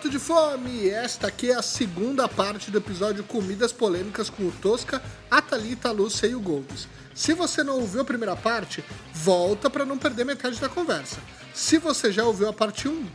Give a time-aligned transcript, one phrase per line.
[0.00, 0.88] morto de fome!
[0.88, 5.90] Esta aqui é a segunda parte do episódio Comidas Polêmicas com o Tosca, a Thalita,
[5.90, 6.88] a Lúcia e o Gomes.
[7.14, 8.82] Se você não ouviu a primeira parte,
[9.12, 11.20] volta para não perder metade da conversa.
[11.52, 13.06] Se você já ouviu a parte 1,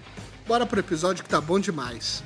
[0.45, 2.21] bora pro episódio que tá bom demais.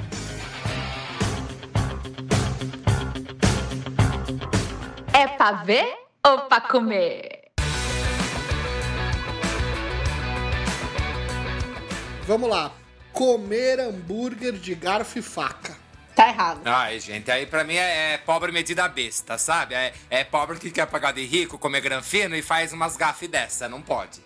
[5.13, 5.87] É pra ver
[6.27, 7.49] ou pra comer?
[12.27, 12.78] Vamos lá.
[13.19, 15.75] Comer hambúrguer de garfo e faca.
[16.15, 16.61] Tá errado.
[16.63, 19.75] Ai, gente, aí pra mim é, é pobre medida besta, sabe?
[19.75, 23.67] É, é pobre que quer pagar de rico, comer granfino e faz umas gafes dessa,
[23.67, 24.21] não pode.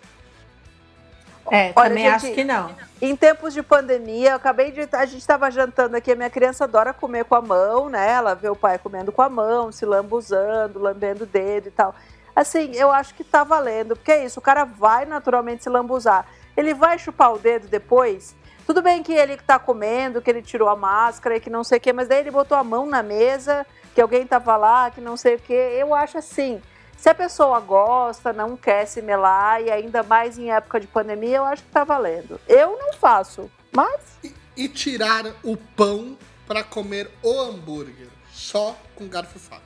[1.50, 2.70] É, Olha, também gente, acho que não.
[3.02, 4.88] Em tempos de pandemia, eu acabei de.
[4.92, 8.12] A gente estava jantando aqui, a minha criança adora comer com a mão, né?
[8.12, 11.96] Ela vê o pai comendo com a mão, se lambuzando, lambendo o dedo e tal.
[12.36, 16.28] Assim, eu acho que tá valendo, porque é isso, o cara vai naturalmente se lambuzar.
[16.56, 18.36] Ele vai chupar o dedo depois.
[18.66, 21.78] Tudo bem que ele tá comendo, que ele tirou a máscara e que não sei
[21.78, 25.00] o quê, mas daí ele botou a mão na mesa, que alguém tava lá, que
[25.00, 25.76] não sei o quê.
[25.78, 26.60] Eu acho assim.
[26.96, 31.36] Se a pessoa gosta, não quer se melar, e ainda mais em época de pandemia,
[31.36, 32.40] eu acho que tá valendo.
[32.48, 39.06] Eu não faço, mas E, e tirar o pão para comer o hambúrguer, só com
[39.06, 39.62] garfo e faca.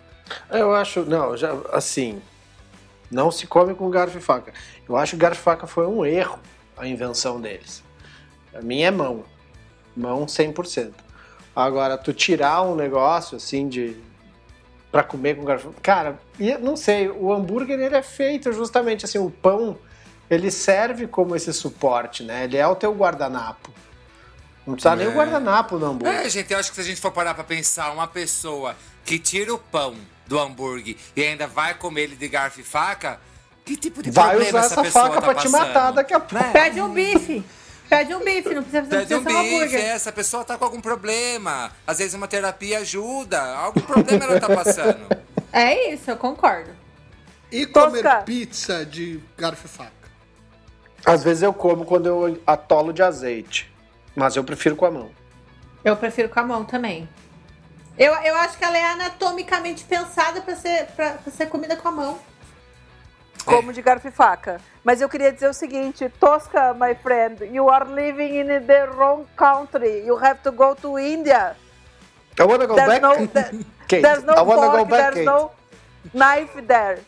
[0.51, 2.21] Eu acho, não, já assim,
[3.09, 4.53] não se come com garfo e faca.
[4.89, 6.41] Eu acho que garfo e faca foi um erro,
[6.77, 7.85] a invenção deles.
[8.59, 9.25] Pra mim é mão,
[9.97, 10.93] mão 100%.
[11.55, 13.97] Agora, tu tirar um negócio assim de
[14.91, 19.19] para comer com garfo, cara, eu não sei, o hambúrguer ele é feito justamente assim,
[19.19, 19.77] o pão
[20.31, 22.45] ele serve como esse suporte, né?
[22.45, 23.71] Ele é o teu guardanapo.
[24.67, 25.15] Não precisa nem o É.
[25.15, 26.21] guardanapo no hambúrguer.
[26.21, 28.75] É, gente, eu acho que se a gente for parar pra pensar, uma pessoa
[29.05, 29.95] que tira o pão
[30.27, 33.21] do hambúrguer e ainda vai comer ele de garfo e faca,
[33.65, 35.67] que tipo de Vai problema usar essa essa faca tá pra te passando?
[35.69, 36.35] matar daqui a pouco.
[36.45, 36.51] Né?
[36.53, 37.45] Pede um bife.
[37.89, 39.85] Pede um bife, não precisa, não Pede precisa um um bife, hambúrguer.
[39.85, 41.73] essa pessoa tá com algum problema.
[41.87, 45.07] Às vezes uma terapia ajuda, algum problema ela tá passando.
[45.53, 46.71] É isso, eu concordo.
[47.51, 48.23] E comer Tosca.
[48.23, 49.93] pizza de garfo e faca.
[51.07, 53.73] Às vezes eu como quando eu atolo de azeite,
[54.15, 55.11] mas eu prefiro com a mão.
[55.83, 57.09] Eu prefiro com a mão também.
[57.97, 61.89] Eu, eu acho que ela é anatomicamente pensada pra ser, pra, pra ser comida com
[61.89, 62.19] a mão.
[63.49, 64.61] Como de garfo e faca.
[64.85, 69.25] Mas eu queria dizer o seguinte, Tosca, my friend, you are living in the wrong
[69.37, 70.05] country.
[70.07, 71.57] You have to go to India.
[72.39, 73.03] I wanna go There's back.
[73.03, 75.25] no, there- Kate, there's no I wanna go fork, back, there's Kate.
[75.27, 75.51] no
[76.15, 76.99] knife there.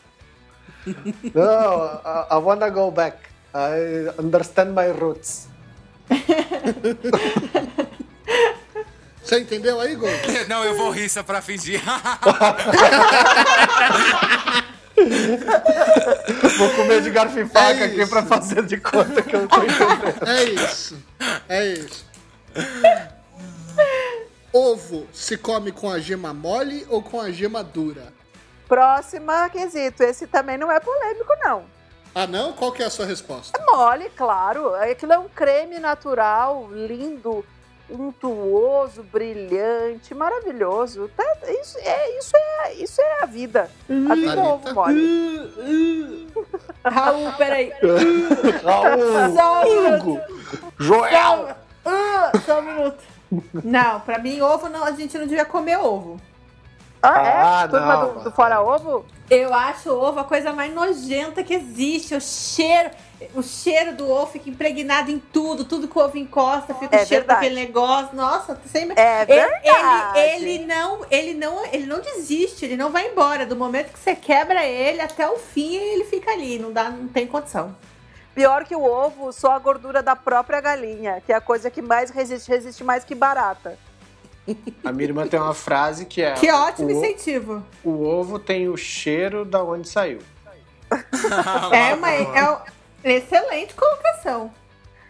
[1.33, 3.29] No, I, I wanna go back.
[3.53, 5.47] I understand my roots.
[9.23, 10.09] Você entendeu aí, Gol?
[10.49, 11.79] Não, eu vou rir só pra fingir.
[16.57, 19.63] Vou comer de garfo e faca É aqui pra fazer de conta que eu tô
[19.63, 20.27] entendendo.
[20.27, 20.97] É isso.
[21.47, 22.05] É isso.
[24.53, 28.13] Ovo se come com a gema mole ou com a gema dura?
[28.67, 30.03] Próxima quesito.
[30.03, 31.65] Esse também não é polêmico, não.
[32.13, 32.51] Ah, não?
[32.51, 33.57] Qual que é a sua resposta?
[33.65, 34.75] Mole, claro.
[34.75, 37.45] Aquilo é um creme natural, lindo,
[37.91, 41.09] untuoso, brilhante, maravilhoso.
[41.15, 41.23] Tá,
[41.61, 43.69] isso, é, isso, é, isso é a vida.
[44.09, 46.27] A vida é ovo mole.
[46.83, 47.71] Raul, peraí.
[48.63, 49.95] Raul, Só um.
[49.95, 50.21] Hugo,
[50.79, 51.55] Joel.
[51.85, 53.03] Ah, só um minuto.
[53.63, 56.19] Não, pra mim, ovo não, a gente não devia comer ovo.
[57.01, 57.31] Ah, é?
[57.41, 59.05] Ah, Turma não, do, do Fora Ovo?
[59.29, 62.13] Eu acho o ovo a coisa mais nojenta que existe.
[62.13, 62.91] O cheiro,
[63.33, 67.03] o cheiro do ovo fica impregnado em tudo, tudo que o ovo encosta, fica É
[67.03, 67.39] o cheiro verdade.
[67.49, 68.15] daquele negócio.
[68.15, 68.99] Nossa, sempre.
[68.99, 70.19] É Ele, verdade.
[70.19, 73.45] ele, ele não, ele não, ele não desiste, ele não vai embora.
[73.45, 77.07] Do momento que você quebra ele até o fim, ele fica ali, não dá, não
[77.07, 77.75] tem condição.
[78.35, 81.81] Pior que o ovo, só a gordura da própria galinha, que é a coisa que
[81.81, 83.77] mais resiste, resiste mais que barata.
[84.83, 87.63] A minha irmã tem uma frase que é: Que ótimo o, incentivo.
[87.83, 90.19] o ovo tem o cheiro da onde saiu.
[91.71, 92.63] É uma é uma
[93.03, 94.51] excelente colocação.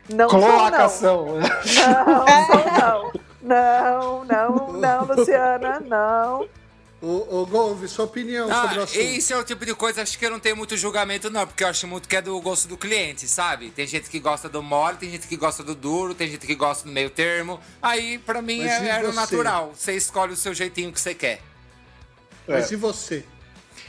[0.10, 0.30] Não não.
[0.30, 1.26] Colocação.
[1.42, 3.12] Não, sou, não.
[3.42, 6.48] Não, não, não, Luciana, não.
[7.02, 9.00] Ô, ô Golve, sua opinião sobre o Ah, assunto.
[9.00, 11.64] esse é o tipo de coisa, acho que eu não tenho muito julgamento, não, porque
[11.64, 13.72] eu acho muito que é do gosto do cliente, sabe?
[13.72, 16.54] Tem gente que gosta do mole, tem gente que gosta do duro, tem gente que
[16.54, 17.60] gosta do meio termo.
[17.82, 19.16] Aí, pra mim, Mas é, é o você?
[19.16, 19.74] natural.
[19.76, 21.42] Você escolhe o seu jeitinho que você quer.
[22.48, 22.76] Mas É.
[22.76, 23.26] e você?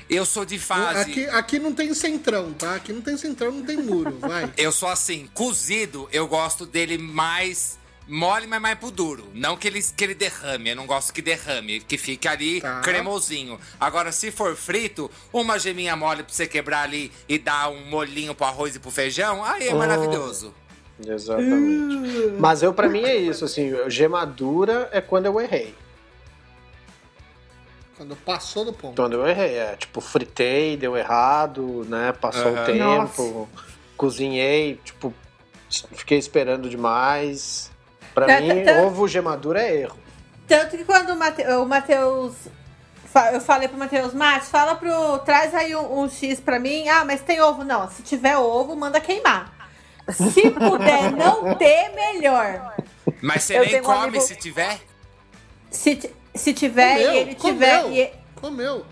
[0.09, 1.00] Eu sou de fase.
[1.11, 2.76] Aqui, aqui não tem centrão, tá?
[2.76, 4.50] Aqui não tem centrão, não tem muro, vai.
[4.56, 9.28] Eu sou assim, cozido, eu gosto dele mais mole, mas mais pro duro.
[9.34, 12.81] Não que ele, que ele derrame, eu não gosto que derrame, que fique ali Tá.
[12.81, 13.58] cremosinho.
[13.81, 18.34] Agora, se for frito, uma geminha mole pra você quebrar ali e dar um molinho
[18.34, 20.54] pro arroz e pro feijão, aí é maravilhoso.
[21.04, 22.32] Exatamente.
[22.38, 25.75] Mas eu, pra mim, é isso, assim, gemadura é quando eu errei.
[27.96, 28.96] Quando passou do ponto.
[28.96, 32.12] Quando eu errei, é tipo, fritei, deu errado, né?
[32.12, 32.62] Passou Aham.
[32.62, 33.49] o tempo,
[33.96, 35.12] cozinhei, tipo,
[35.93, 37.70] fiquei esperando demais.
[38.14, 38.81] Pra Tá, mim, tá, tá.
[38.82, 39.97] ovo gemadura é erro.
[40.47, 42.35] Tanto que quando o Matheus.
[43.32, 45.19] Eu falei pro Matheus, Mate, fala pro.
[45.20, 46.88] Traz aí um, um X pra mim.
[46.88, 47.62] Ah, mas tem ovo?
[47.64, 47.88] Não.
[47.91, 49.53] Se tiver ovo, manda queimar.
[50.11, 52.75] Se puder não ter, melhor.
[53.20, 54.81] Mas você Eu nem tenho um come amigo- se tiver?
[55.70, 57.82] Se, se tiver Comeu, e ele tiver.
[57.82, 57.93] comeu.
[57.97, 58.87] e- Comeu.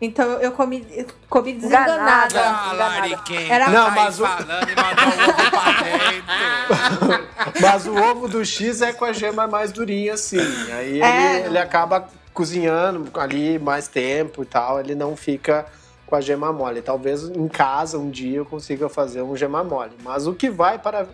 [0.00, 2.26] Então eu comi, eu comi Enganada.
[2.28, 2.40] desenganada.
[2.40, 3.52] Ah.
[3.54, 7.34] Era- Não, mas o- falando e mandou o ovo pra dentro.
[7.60, 10.38] Mas o ovo do X é com a gema mais durinha, assim.
[10.72, 11.36] Aí É.
[11.38, 15.66] ele, ele acaba cozinhando ali mais tempo e tal, ele não fica
[16.06, 16.82] com a gema mole.
[16.82, 19.92] Talvez em casa um dia eu consiga fazer um gema mole.
[20.02, 21.06] Mas o que vai para,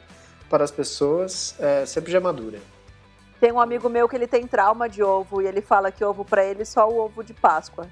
[0.49, 2.59] para as pessoas é sempre gemadura.
[3.39, 6.25] Tem um amigo meu que ele tem trauma de ovo e ele fala que ovo
[6.25, 7.87] pra ele é só o ovo de Páscoa.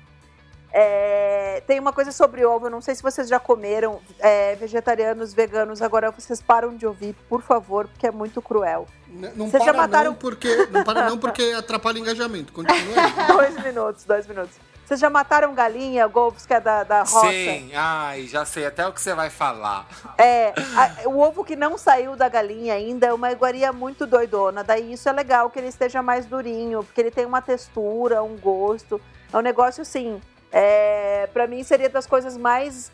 [0.73, 5.33] É, tem uma coisa sobre ovo, eu não sei se vocês já comeram, é, vegetarianos,
[5.33, 8.87] veganos, agora vocês param de ouvir, por favor, porque é muito cruel.
[9.09, 12.53] N- Não Vocês já para mataram- não porque não para não porque atrapalha o engajamento.
[12.53, 13.27] Continua aí.
[13.33, 14.55] dois minutos, dois minutos.
[14.85, 17.29] Vocês já mataram galinha, Golfs, que é da, da roça?
[17.29, 19.87] Sim, ai, já sei até o que você vai falar.
[20.17, 24.63] É, a- o ovo que não saiu da galinha ainda é uma iguaria muito doidona.
[24.65, 28.37] Daí isso é legal que ele esteja mais durinho, porque ele tem uma textura, um
[28.37, 29.01] gosto.
[29.33, 30.21] É um negócio assim.
[30.53, 32.91] É, para mim seria das coisas mais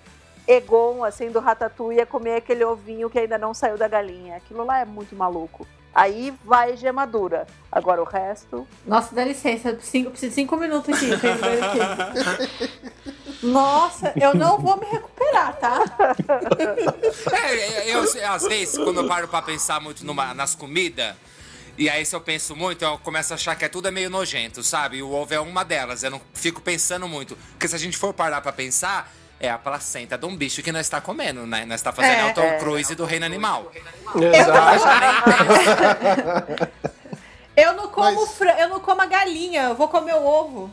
[0.47, 4.37] egon assim do ratatouille é comer aquele ovinho que ainda não saiu da galinha.
[4.37, 5.67] Aquilo lá é muito maluco.
[5.95, 7.47] Aí vai gemadura.
[7.71, 8.67] Agora o resto.
[8.85, 11.09] Nossa, dá licença, eu preciso, de cinco minutos aqui.
[11.13, 13.47] aqui.
[13.47, 15.79] Nossa, eu não vou me recuperar, tá?
[17.33, 21.15] É, eu, eu, às vezes, quando eu paro pra pensar muito numa- nas comidas,
[21.77, 24.09] e aí se eu penso muito, eu começo a achar que é tudo é meio
[24.11, 24.99] nojento, sabe?
[24.99, 27.37] E o ovo é uma delas, eu não fico pensando muito.
[27.53, 29.11] Porque se a gente for parar pra pensar,
[29.41, 31.65] é a placenta de um bicho que nós está comendo, né?
[31.65, 32.31] Nós está fazendo É.
[32.31, 33.71] o Tom Cruise do reino animal.
[34.35, 34.85] Exato.
[37.57, 40.71] Eu não como Mas- eu não como a galinha, eu vou comer o ovo.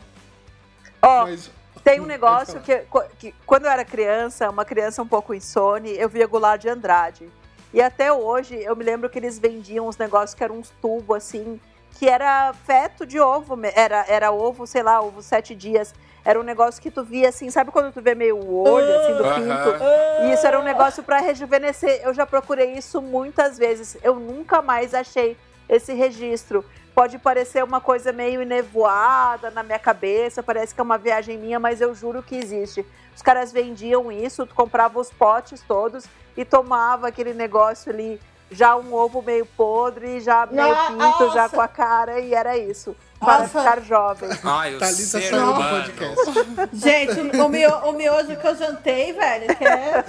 [1.02, 1.50] Ó, Mas
[1.82, 2.84] Tem um Pode negócio que,
[3.18, 7.28] que, quando eu era criança, uma criança um pouco insone, eu via Goulart de Andrade.
[7.72, 11.16] E até hoje, eu me lembro que eles vendiam uns negócios que eram uns tubos,
[11.16, 11.58] assim,
[11.98, 15.94] que era feto de ovo, era, era ovo, sei lá, ovo sete dias.
[16.24, 19.14] Era um negócio que tu via, assim, sabe quando tu vê meio o olho, assim,
[19.16, 19.34] do Aham.
[19.34, 19.84] pinto?
[20.22, 22.00] E isso era um negócio pra rejuvenescer.
[22.04, 23.96] Eu já procurei isso muitas vezes.
[24.02, 25.36] Eu nunca mais achei
[25.68, 26.64] esse registro.
[26.94, 31.58] Pode parecer uma coisa meio enevoada na minha cabeça, parece que é uma viagem minha,
[31.58, 32.84] mas eu juro que existe.
[33.16, 36.04] Os caras vendiam isso, tu comprava os potes todos
[36.36, 40.92] e tomava aquele negócio ali, já um ovo meio podre, já meio Nossa!
[40.92, 42.94] pinto, já com a cara, e era isso.
[43.18, 43.58] Para Nossa!
[43.60, 44.28] ficar jovem.
[44.44, 45.82] Ai, o Thalita ser humano.
[45.82, 46.70] podcast.
[46.74, 50.04] Gente, o, mio, o miojo que eu jantei, velho, que é.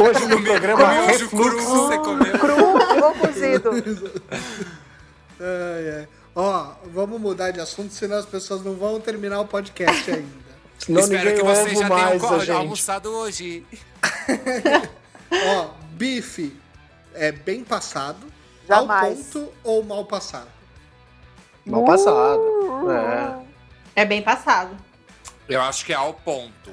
[0.00, 1.66] Hoje no programa Miojo cru, Refluxo.
[1.68, 2.38] você comeu.
[2.38, 3.70] Cru ou cozido?
[5.40, 6.08] Ai, ai.
[6.40, 10.48] Ó, vamos mudar de assunto, senão as pessoas não vão terminar o podcast ainda.
[10.78, 12.50] Senão Espero ninguém que você ouve já mais tenha a gente.
[12.52, 13.66] almoçado hoje.
[15.32, 16.56] Ó, bife
[17.12, 18.24] é bem passado,
[18.68, 19.08] Jamais.
[19.34, 20.46] ao ponto ou mal passado?
[21.66, 22.40] Mal passado.
[23.96, 24.02] É.
[24.02, 24.76] É bem passado.
[25.48, 26.70] Eu acho que é ao ponto.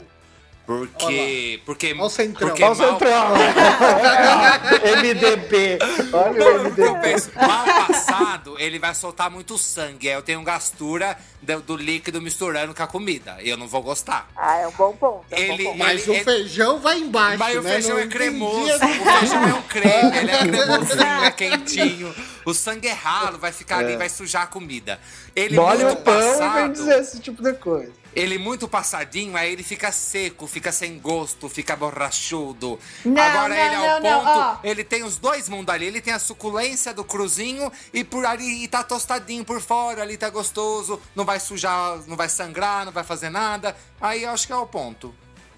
[0.66, 1.62] Porque.
[1.66, 1.96] Porque.
[2.00, 2.48] Ó o centrão.
[2.50, 3.36] Porque Olha o mal, centrão.
[5.02, 5.80] MDB.
[6.14, 7.02] Olha o eu MDB.
[7.02, 10.08] penso, mal passado, ele vai soltar muito sangue.
[10.10, 13.38] Aí eu tenho gastura do, do líquido misturando com a comida.
[13.42, 14.28] Eu não vou gostar.
[14.36, 15.26] Ah, é um bom ponto.
[15.32, 15.78] É um Ele- bom ponto.
[15.80, 17.72] Mas Ele- o ele- feijão vai embaixo, Mas o né?
[17.74, 18.72] feijão Não é cremoso.
[18.76, 19.00] entendi.
[19.02, 22.16] O feijão é um creme, ele é cremosinho, é quentinho.
[22.46, 25.00] O sangue é ralo, vai ficar ali, vai sujar a comida.
[25.36, 27.92] Ele Molha muito o pão e passado, vem dizer esse tipo de coisa.
[28.16, 32.80] Ele muito passadinho, aí ele fica seco, fica sem gosto, fica borrachudo.
[33.04, 34.58] Não, Agora não, ele não, não, ponto, ó.
[34.64, 38.64] ele tem os dois mundos ali, ele tem a suculência do cruzinho e por ali
[38.64, 42.94] e tá tostadinho por fora, ali tá gostoso, não vai sujar, não vai sangrar, não
[42.94, 43.76] vai fazer nada.
[44.00, 45.14] Aí eu acho que é o ponto.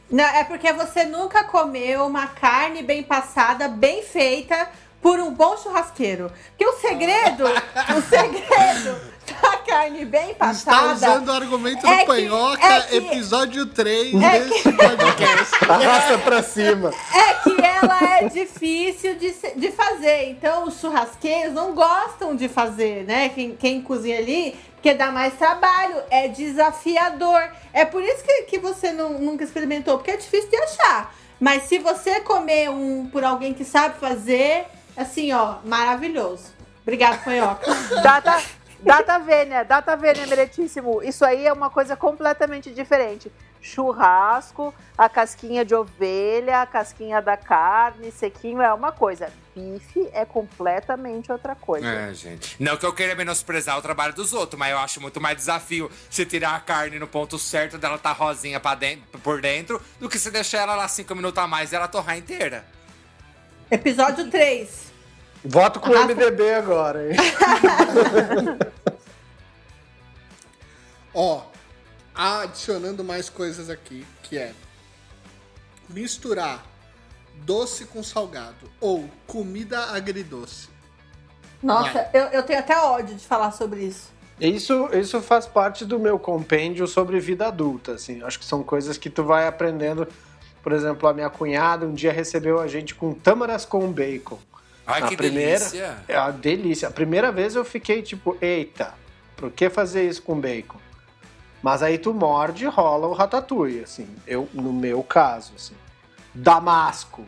[0.09, 4.67] Não, é porque você nunca comeu uma carne bem passada, bem feita
[5.01, 6.31] por um bom churrasqueiro.
[6.49, 7.43] Porque o segredo,
[7.95, 10.93] o segredo da carne bem Está passada.
[10.93, 15.55] usando o argumento do é que- Panhoca, é que- episódio 3 É desse podcast.
[15.69, 16.91] Arrasta pra cima.
[17.13, 20.29] É que ela é difícil de, de fazer.
[20.29, 23.29] Então, os churrasqueiros não gostam de fazer, né?
[23.29, 27.41] Quem, quem cozinha ali, porque dá mais trabalho, é desafiador.
[27.73, 31.13] É por isso que, que você não- nunca experimentou, porque é difícil de achar.
[31.39, 34.65] Mas se você comer um por alguém que sabe fazer,
[34.95, 36.55] assim, ó, maravilhoso.
[36.81, 37.69] Obrigado, Panhoca.
[38.01, 38.41] Data,
[38.79, 41.01] data vênia, data vênia, meritíssimo.
[41.03, 43.31] Isso aí é uma coisa completamente diferente.
[43.61, 49.31] Churrasco, a casquinha de ovelha, a casquinha da carne, sequinho é uma coisa.
[49.55, 51.87] Bife é completamente outra coisa.
[51.87, 52.55] É, gente.
[52.59, 55.91] Não que eu queira menosprezar o trabalho dos outros, mas eu acho muito mais desafio
[56.09, 60.07] se tirar a carne no ponto certo dela tá rosinha pra dentro, por dentro do
[60.07, 62.63] que se deixar ela lá cinco minutos a mais e ela torrar inteira.
[63.69, 64.86] Episódio 3.
[65.43, 67.17] Voto com o Arrasta- MDB agora, hein?
[71.13, 71.41] Ó,
[72.13, 74.53] adicionando mais coisas aqui, que é
[75.89, 76.65] misturar
[77.43, 80.69] doce com salgado ou comida agridoce.
[81.61, 84.11] Nossa, eu, eu tenho até ódio de falar sobre isso.
[84.39, 88.21] Isso, isso faz parte do meu compêndio sobre vida adulta, assim.
[88.21, 90.07] Acho que são coisas que tu vai aprendendo.
[90.61, 94.37] Por exemplo, a minha cunhada um dia recebeu a gente com tâmaras com bacon.
[94.87, 95.97] Ai, a que primeira, delícia.
[96.07, 96.87] É uma delícia.
[96.87, 98.93] A primeira vez eu fiquei tipo, eita,
[99.35, 100.79] por que fazer isso com bacon?
[101.61, 104.07] Mas aí tu morde e rola o ratatouille, assim.
[104.25, 105.75] Eu, no meu caso, assim.
[106.33, 107.25] Damasco,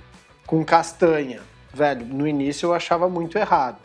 [0.47, 1.41] com castanha.
[1.73, 3.77] Velho, no início eu achava muito errado.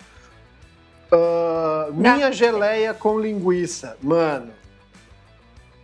[1.11, 3.97] Ah, minha geleia com linguiça.
[4.03, 4.53] Mano,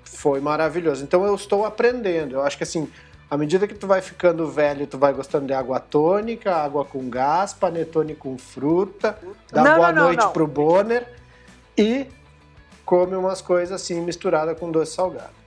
[0.04, 1.02] foi maravilhoso.
[1.02, 2.36] Então eu estou aprendendo.
[2.36, 2.90] Eu acho que assim,
[3.30, 7.08] à medida que tu vai ficando velho, tu vai gostando de água tônica, água com
[7.08, 9.16] gás, panetone com fruta,
[9.52, 10.32] dá Não, boa não, noite não.
[10.32, 11.06] pro Bonner
[11.78, 12.08] e
[12.84, 15.40] come umas coisas assim misturada com doce salgado.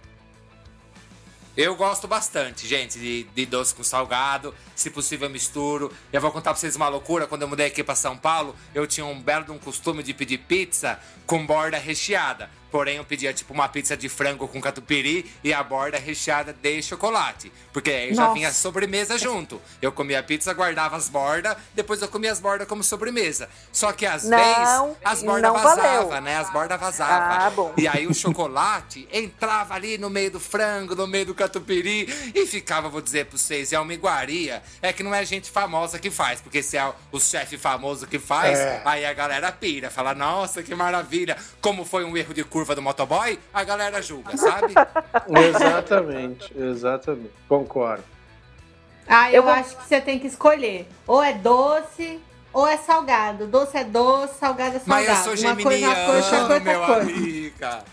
[1.56, 4.56] Eu gosto bastante, gente, de, de doce com salgado.
[4.76, 5.92] Se possível, eu misturo.
[6.12, 7.28] Eu vou contar pra vocês uma loucura.
[7.28, 10.16] Quando eu mudei aqui pra São Paulo, eu tinha um belo de um costume de
[10.16, 12.50] pedir pizza com borda recheada.
[12.74, 16.82] Porém, eu pedia tipo uma pizza de frango com catupiry e a borda recheada de
[16.82, 17.54] chocolate.
[17.72, 18.34] Porque aí já Nossa.
[18.34, 19.62] vinha sobremesa junto.
[19.80, 23.48] Eu comia a pizza, guardava as bordas, depois eu comia as bordas como sobremesa.
[23.72, 26.36] Só que às Não, vezes as bordas vazavam, né?
[26.38, 27.46] As bordas vazavam.
[27.46, 27.74] Ah, bom.
[27.78, 32.48] E aí o chocolate entrava ali no meio do frango, no meio do catupiry e
[32.48, 34.64] ficava, vou dizer pra vocês, é uma iguaria.
[34.82, 38.18] É que não é gente famosa que faz, porque se é o chefe famoso que
[38.18, 38.82] faz, É.
[38.84, 41.38] aí a galera pira, fala, nossa, que maravilha.
[41.62, 44.74] Como foi um erro de curva do motoboy, a galera julga, sabe?
[45.50, 47.32] Exatamente, exatamente.
[47.48, 48.04] Concordo.
[49.08, 50.88] Ah, eu, Eu vou- acho que você tem que escolher.
[51.06, 52.20] Ou é doce,
[52.54, 53.48] ou é salgado.
[53.48, 55.30] Doce é doce, salgado é Mas salgado.
[55.30, 57.02] eu sou uma coisa uma coisa, geminiano, é meu coisa.
[57.02, 57.84] amiga.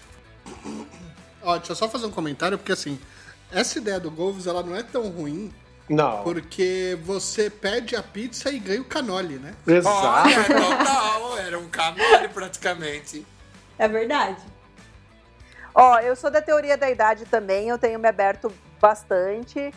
[1.42, 2.98] Ó, deixa eu só fazer um comentário, porque assim,
[3.50, 5.52] essa ideia do Golves, ela não é tão ruim,
[5.88, 6.22] Não.
[6.22, 9.54] porque você pede a pizza e ganha o canole, né?
[9.66, 10.28] Exato.
[10.28, 13.26] Olha, total, era um canole praticamente.
[13.78, 14.36] É verdade.
[15.74, 19.72] Ó, eu sou da teoria da idade também, eu tenho me aberto bastante.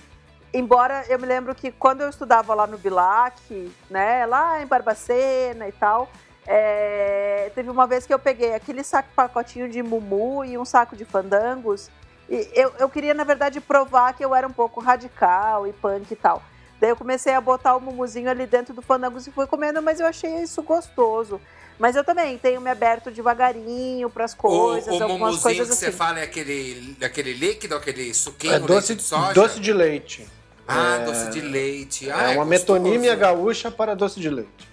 [0.54, 5.68] Embora eu me lembro que quando eu estudava lá no Bilac, né, lá em Barbacena
[5.68, 6.10] e tal,
[6.46, 10.96] é, teve uma vez que eu peguei aquele saco pacotinho de mumu e um saco
[10.96, 11.90] de fandangos.
[12.30, 16.12] E eu, eu queria, na verdade, provar que eu era um pouco radical e punk
[16.12, 16.42] e tal.
[16.80, 20.00] Daí eu comecei a botar o mumuzinho ali dentro do fandangos e fui comendo, mas
[20.00, 21.40] eu achei isso gostoso.
[21.80, 25.76] Mas eu também tenho me aberto devagarinho para as coisas, o o algumas coisas que
[25.76, 25.98] você assim.
[25.98, 29.34] fala é aquele, aquele líquido, aquele suquinho, É doce, leite de soja?
[29.34, 30.28] doce de leite.
[30.68, 32.10] Ah, É- doce de leite.
[32.12, 32.80] Ah, É uma gostoso.
[32.80, 34.72] metonímia gaúcha para doce de leite.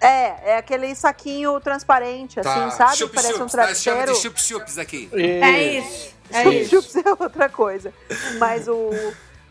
[0.00, 2.70] É, é aquele saquinho transparente, assim, Tá.
[2.70, 2.96] sabe?
[2.98, 4.12] Chup Parece um chups, nós chama travesseiro.
[4.12, 5.08] de chup-chups aqui.
[5.14, 6.14] É isso.
[6.30, 6.70] É Chup isso.
[6.70, 7.92] chups é outra coisa.
[8.38, 8.90] Mas o.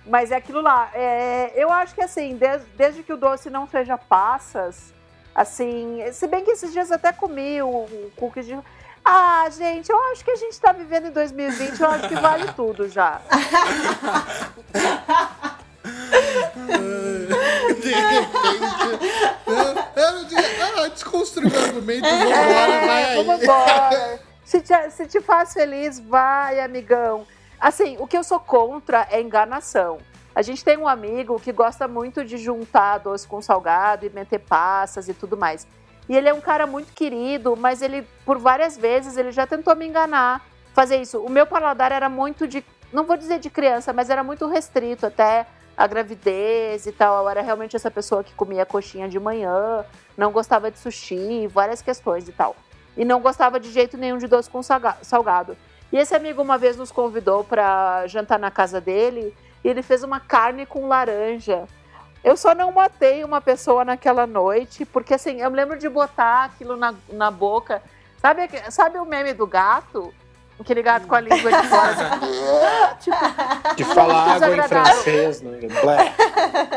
[0.05, 0.91] Mas é aquilo lá.
[0.93, 4.93] É, eu acho que assim, des- desde, que o doce não seja passas,
[5.35, 5.99] assim.
[6.13, 8.57] Se bem que esses dias até comi o, o cookies de.
[9.03, 12.51] Ah, gente, eu acho que a gente tá vivendo em 2020, eu acho que vale
[12.53, 13.21] tudo já.
[17.81, 18.75] De repente.
[19.95, 23.23] Eu ah, desconstruir o argumento, vambora, vai aí.
[23.23, 24.19] Vamos embora.
[24.43, 27.27] Se te, se te faz feliz, vai, amigão.
[27.59, 29.99] Assim, o que eu sou contra é enganação.
[30.35, 34.39] A gente tem um amigo que gosta muito de juntar doce com salgado e meter
[34.39, 35.65] passas e tudo mais.
[36.09, 39.73] E ele é um cara muito querido, mas ele, por várias vezes, ele já tentou
[39.77, 41.19] me enganar, fazer isso.
[41.19, 45.05] O meu paladar era muito de, não vou dizer de criança, mas era muito restrito
[45.05, 47.23] até a gravidez e tal.
[47.23, 49.85] Eu era realmente essa pessoa que comia coxinha de manhã,
[50.17, 52.57] não gostava de sushi, várias questões e tal.
[52.97, 55.57] E não gostava de jeito nenhum de doce com salgado.
[55.93, 59.33] E esse amigo uma vez nos convidou para jantar na casa dele
[59.65, 61.67] e ele fez uma carne com laranja.
[62.23, 66.43] Eu só não matei uma pessoa naquela noite, porque assim, eu me lembro de botar
[66.43, 67.81] aquilo na, na boca.
[68.19, 70.13] Sabe, sabe o meme do gato?
[70.57, 71.91] Aquele gato com a língua de fora.
[72.95, 75.51] Assim, tipo, de falar água em francês, né?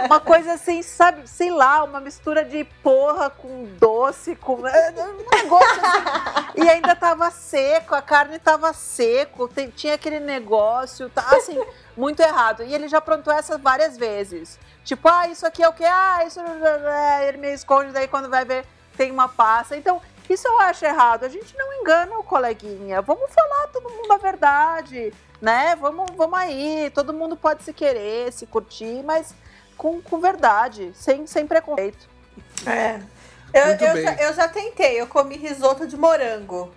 [0.07, 4.67] Uma coisa assim, sabe, sei lá, uma mistura de porra com doce, com.
[4.67, 6.49] É, um negócio assim.
[6.57, 11.59] E ainda tava seco, a carne tava seco, tinha aquele negócio, tá assim,
[11.97, 12.65] muito errado.
[12.65, 14.59] E ele já aprontou essas várias vezes.
[14.85, 15.85] Tipo, ah, isso aqui é o quê?
[15.85, 16.41] Ah, isso.
[17.29, 18.65] Ele me esconde, daí quando vai ver
[18.99, 19.77] tem uma passa.
[19.77, 21.25] Então, isso eu acho errado.
[21.25, 23.01] A gente não engana o coleguinha.
[23.03, 25.77] Vamos falar todo mundo a verdade, né?
[25.81, 26.91] Vamos, vamos aí.
[26.95, 29.35] Todo mundo pode se querer, se curtir, mas
[29.77, 32.09] com, com verdade, sem, sem preconceito.
[32.67, 33.01] É.
[33.53, 36.71] Eu, eu já, eu já tentei, eu comi risoto de morango.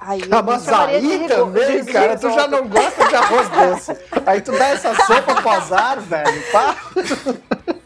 [0.00, 3.92] Aí, ah, mas aí também, cara, tu já não gosta de arroz doce.
[4.26, 6.76] Aí tu dá essa sopa pro azar, velho, pá.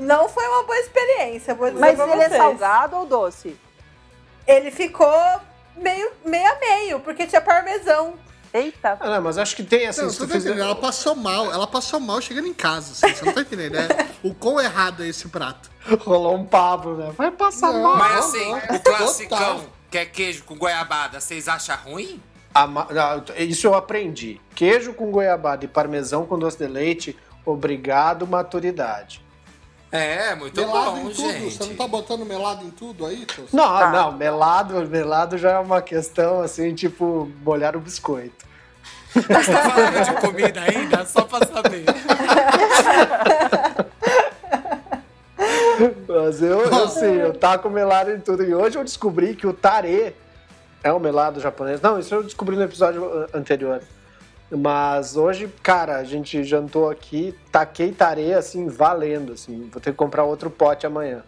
[0.00, 2.32] Não foi uma boa experiência, vou dizer Mas ele vocês.
[2.32, 3.56] é salgado ou doce?
[4.46, 5.40] Ele ficou
[5.76, 8.14] meio, meio a meio, porque tinha parmesão.
[8.52, 8.98] Eita.
[8.98, 10.02] Ah, não, mas acho que tem assim.
[10.02, 10.58] Não, você tá fizer...
[10.58, 13.88] Ela passou mal, ela passou mal chegando em casa, assim, você não tá entendendo, né?
[14.24, 15.70] o quão errado é esse prato.
[16.00, 17.12] Rolou um Pablo, né?
[17.16, 17.96] Vai passar não, mal.
[17.96, 22.20] Mas assim, o classicão, que é queijo com goiabada, vocês acham ruim?
[23.38, 24.40] Isso eu aprendi.
[24.56, 27.16] Queijo com goiabada e parmesão com doce de leite,
[27.46, 29.24] obrigado, maturidade.
[29.92, 31.32] É, muito melado bom, em tudo.
[31.32, 31.56] gente.
[31.56, 33.52] Você não tá botando melado em tudo aí, Tos?
[33.52, 33.90] Não, tá.
[33.90, 38.48] não, melado, melado já é uma questão assim, tipo, molhar o biscoito.
[39.12, 41.04] Você tá falando de comida ainda?
[41.04, 41.84] Só pra saber.
[46.06, 48.44] Mas eu, assim, eu taco melado em tudo.
[48.44, 50.14] E hoje eu descobri que o tare
[50.84, 51.80] é um melado japonês.
[51.80, 53.82] Não, isso eu descobri no episódio anterior.
[54.50, 59.68] Mas hoje, cara, a gente jantou aqui, taquei tareia, assim, valendo, assim.
[59.72, 61.22] Vou ter que comprar outro pote amanhã.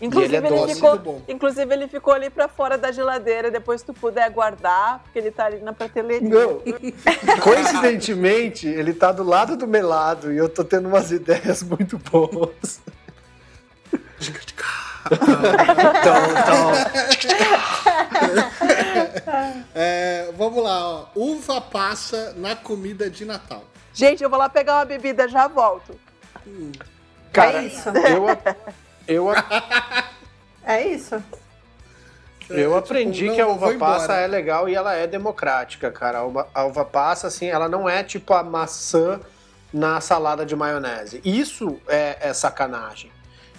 [0.00, 3.92] Inclusive ele, é ele ficou, inclusive, ele ficou ali para fora da geladeira, depois tu
[3.92, 6.24] puder guardar, porque ele tá ali na prateleira.
[6.24, 6.62] Não.
[7.42, 12.80] Coincidentemente, ele tá do lado do melado e eu tô tendo umas ideias muito boas.
[19.16, 21.06] Então, é, vamos lá, ó.
[21.14, 23.64] Uva passa na comida de Natal.
[23.92, 25.98] Gente, eu vou lá pegar uma bebida, já volto.
[26.46, 26.72] Hum.
[27.32, 27.88] Cara, é isso.
[27.88, 28.26] Eu,
[29.06, 29.32] eu,
[30.64, 31.22] é isso.
[32.48, 36.18] Eu é, aprendi tipo, que a uva passa é legal e ela é democrática, cara.
[36.18, 39.20] A uva, a uva passa, assim, ela não é tipo a maçã
[39.72, 41.20] na salada de maionese.
[41.24, 43.10] Isso é, é sacanagem.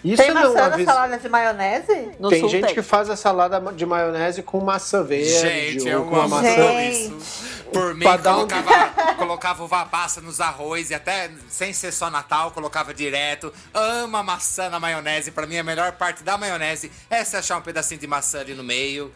[0.03, 0.85] Isso tem maçã na vis...
[0.85, 2.11] salada de maionese?
[2.19, 2.73] No tem gente tem.
[2.73, 6.83] que faz a salada de maionese com maçã verde gente, ou com uma maçã.
[6.83, 7.59] Isso.
[7.71, 12.93] Por mim, colocava, colocava uva passa nos arroz e até sem ser só Natal, colocava
[12.93, 13.53] direto.
[13.73, 15.31] Ama maçã na maionese.
[15.31, 18.55] Pra mim, a melhor parte da maionese é se achar um pedacinho de maçã ali
[18.55, 19.13] no meio.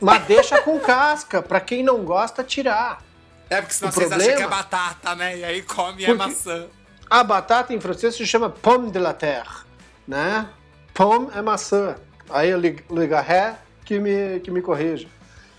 [0.00, 3.02] Mas deixa com casca, pra quem não gosta, tirar.
[3.50, 4.32] É porque senão o vocês problema...
[4.32, 5.38] acham que é batata, né?
[5.38, 6.66] E aí come porque a maçã.
[7.10, 9.63] A batata em francês se chama pomme de la terre
[10.06, 10.48] né?
[10.92, 11.96] Pomme é maçã.
[12.30, 15.08] Aí eu ligo a ré que me, que me corrige.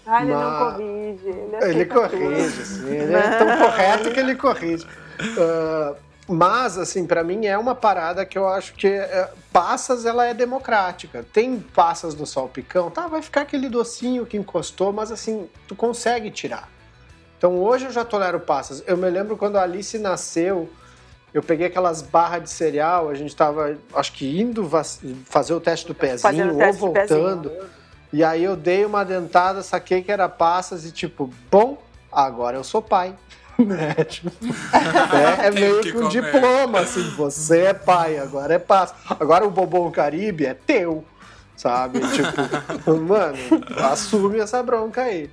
[0.06, 0.44] Ah, ele Mas...
[0.44, 1.28] não corrige.
[1.28, 2.90] Ele, ele corrige, sim.
[2.90, 4.86] Ele é tão correto que ele corrige.
[4.86, 5.96] Uh,
[6.28, 10.34] mas, assim, para mim é uma parada que eu acho que é, passas ela é
[10.34, 11.24] democrática.
[11.32, 13.08] Tem passas no salpicão, tá?
[13.08, 16.68] Vai ficar aquele docinho que encostou, mas assim, tu consegue tirar.
[17.38, 18.84] Então hoje eu já tolero passas.
[18.88, 20.68] Eu me lembro quando a Alice nasceu,
[21.36, 24.66] eu peguei aquelas barras de cereal, a gente estava, acho que indo
[25.26, 27.52] fazer o teste do pezinho ou voltando.
[28.14, 31.78] E aí eu dei uma dentada, saquei que era passas e tipo, bom,
[32.10, 33.14] agora eu sou pai.
[33.60, 33.94] né?
[34.06, 34.32] Tipo,
[35.44, 38.96] é, é meio que, que um diploma, assim, você é pai, agora é passa.
[39.20, 41.04] Agora o Bobão Caribe é teu,
[41.58, 42.00] sabe?
[42.00, 43.38] Tipo, mano,
[43.92, 45.30] assume essa bronca aí.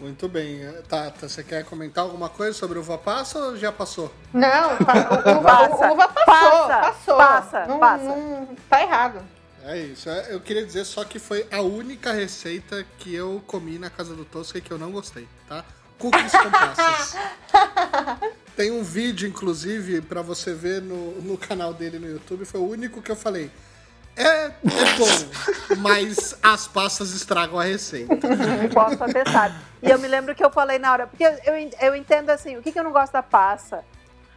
[0.00, 0.60] Muito bem.
[0.88, 4.12] Tata, você quer comentar alguma coisa sobre uva passa ou já passou?
[4.32, 7.16] Não, uva, Passa, uva passou, passa, passou.
[7.16, 8.04] passa, não, passa.
[8.04, 9.20] não- tá errado.
[9.64, 10.08] É isso.
[10.10, 14.14] é- Eu queria dizer só que foi a única receita que eu comi na casa
[14.14, 15.64] do Tosca e que eu não gostei, tá?
[15.98, 17.16] Cookies com passas.
[18.54, 22.44] Tem um vídeo, inclusive, pra você ver no, no canal dele no YouTube.
[22.44, 23.50] Foi o único que eu falei.
[24.16, 24.50] É, é
[24.98, 28.16] bom, mas as passas estragam a receita.
[28.72, 29.60] Posso atestar.
[29.82, 32.62] E eu me lembro que eu falei na hora, porque eu, eu entendo assim, o
[32.62, 33.84] que, que eu não gosto da passa?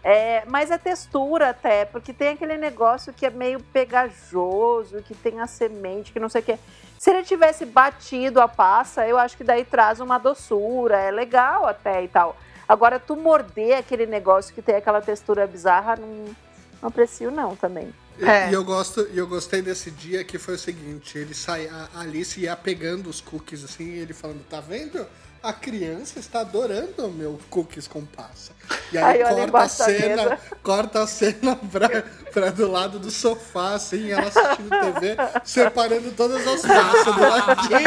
[0.03, 5.39] É, mas a textura até, porque tem aquele negócio que é meio pegajoso, que tem
[5.39, 6.59] a semente, que não sei o que.
[6.97, 11.65] Se ele tivesse batido a passa, eu acho que daí traz uma doçura, é legal
[11.65, 12.35] até e tal.
[12.67, 16.35] Agora, tu morder aquele negócio que tem aquela textura bizarra, não,
[16.81, 17.93] não aprecio não também.
[18.19, 18.49] E- É.
[18.49, 22.01] E eu gosto, e eu gostei desse dia que foi o seguinte, ele sai, a
[22.01, 25.05] Alice ia pegando os cookies assim, e ele falando, tá vendo?
[25.41, 28.51] A criança está adorando o meu cookies com passa.
[28.91, 30.39] E aí, Aí corta a cena, mesa.
[30.61, 35.15] corta a cena pra, pra do lado do sofá, assim, ela assistindo TV,
[35.45, 37.79] separando todas as passas do ladinho.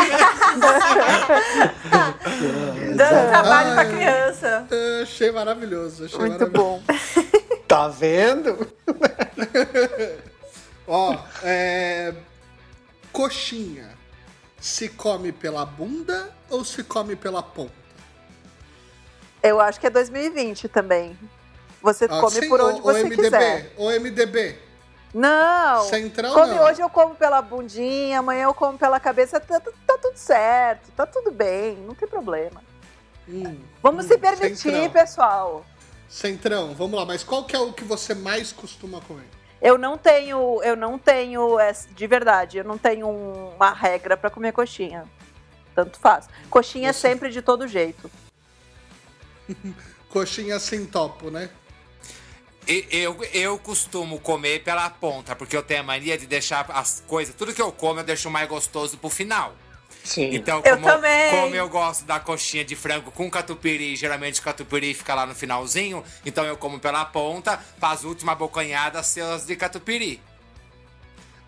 [2.97, 3.93] Dando trabalho pra Ai.
[3.97, 4.67] criança.
[4.71, 6.83] Eu achei maravilhoso, achei Muito maravilhoso.
[6.87, 7.22] bom.
[7.73, 8.71] Tá vendo?
[10.87, 12.13] Ó, é...
[13.11, 13.89] Coxinha.
[14.61, 17.73] Se come pela bunda ou se come pela ponta?
[19.43, 21.19] Eu acho que é 2020 também.
[21.81, 23.73] Você Ah, come sim, por onde ou você MDB, quiser.
[23.79, 24.59] Ou MDB.
[25.15, 25.81] Não.
[25.87, 26.65] Centrão Come, não.
[26.65, 30.91] hoje eu como pela bundinha, amanhã eu como pela cabeça, tá, tá- tá tudo certo,
[30.95, 32.63] tá tudo bem, não tem problema.
[33.27, 34.91] Hum, Vamos hum, se permitir, Centrão.
[34.91, 35.65] pessoal.
[36.17, 37.07] Centrão, vamos lá.
[37.07, 39.25] Mas qual que é o que você mais costuma comer?
[39.63, 44.15] Eu não tenho, eu não tenho, essa- de verdade, eu não tenho um- uma regra
[44.15, 45.07] pra comer coxinha.
[45.75, 46.29] Tanto faz.
[46.51, 48.11] Coxinha é Você- sempre de todo jeito.
[50.11, 51.49] Coxinha sem topo, né?
[52.69, 57.03] E- Eu, eu costumo comer pela ponta, porque eu tenho a mania de deixar as
[57.07, 59.55] coisas, tudo que eu como, eu deixo mais gostoso pro final.
[60.05, 60.35] Sim.
[60.35, 61.31] Então, Eu como, também.
[61.31, 65.35] como eu gosto da coxinha de frango com catupiry, geralmente o catupiry fica lá no
[65.35, 70.21] finalzinho, então eu como pela ponta, para as últimas bocanhadas ser as de catupiry.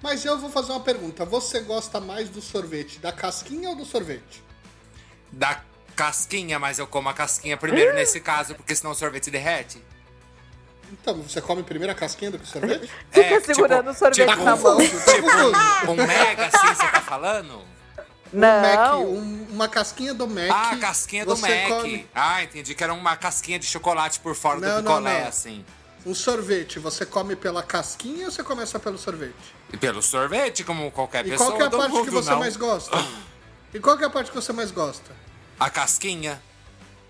[0.01, 1.25] Mas eu vou fazer uma pergunta.
[1.25, 4.45] Você gosta mais do sorvete da casquinha ou do sorvete?
[5.33, 5.62] Da
[5.97, 9.83] casquinha, mas eu como a casquinha primeiro nesse caso, porque senão o sorvete derrete.
[10.93, 12.90] Então, você come primeiro a casquinha do que o sorvete?
[13.11, 14.79] Fica segurando o sorvete tipo, na mão.
[14.79, 17.74] Tipo, um mega assim, você tá falando?
[18.35, 18.62] Não.
[18.62, 20.51] Mac, um- uma casquinha do Mac.
[20.51, 21.51] Ah, a casquinha do Mac.
[21.68, 25.20] come- Ah, entendi que era uma casquinha de chocolate por fora Não, do não, picolé,
[25.23, 25.29] não.
[25.29, 25.64] assim.
[26.05, 29.55] Um sorvete, você come pela casquinha ou você começa pelo sorvete?
[29.73, 32.31] E pelo sorvete, como qualquer E pessoa qual que é a parte mundo, que você
[32.31, 32.38] não.
[32.40, 33.05] mais gosta?
[33.73, 35.11] E qual que é a parte que você mais gosta?
[35.59, 36.42] A casquinha.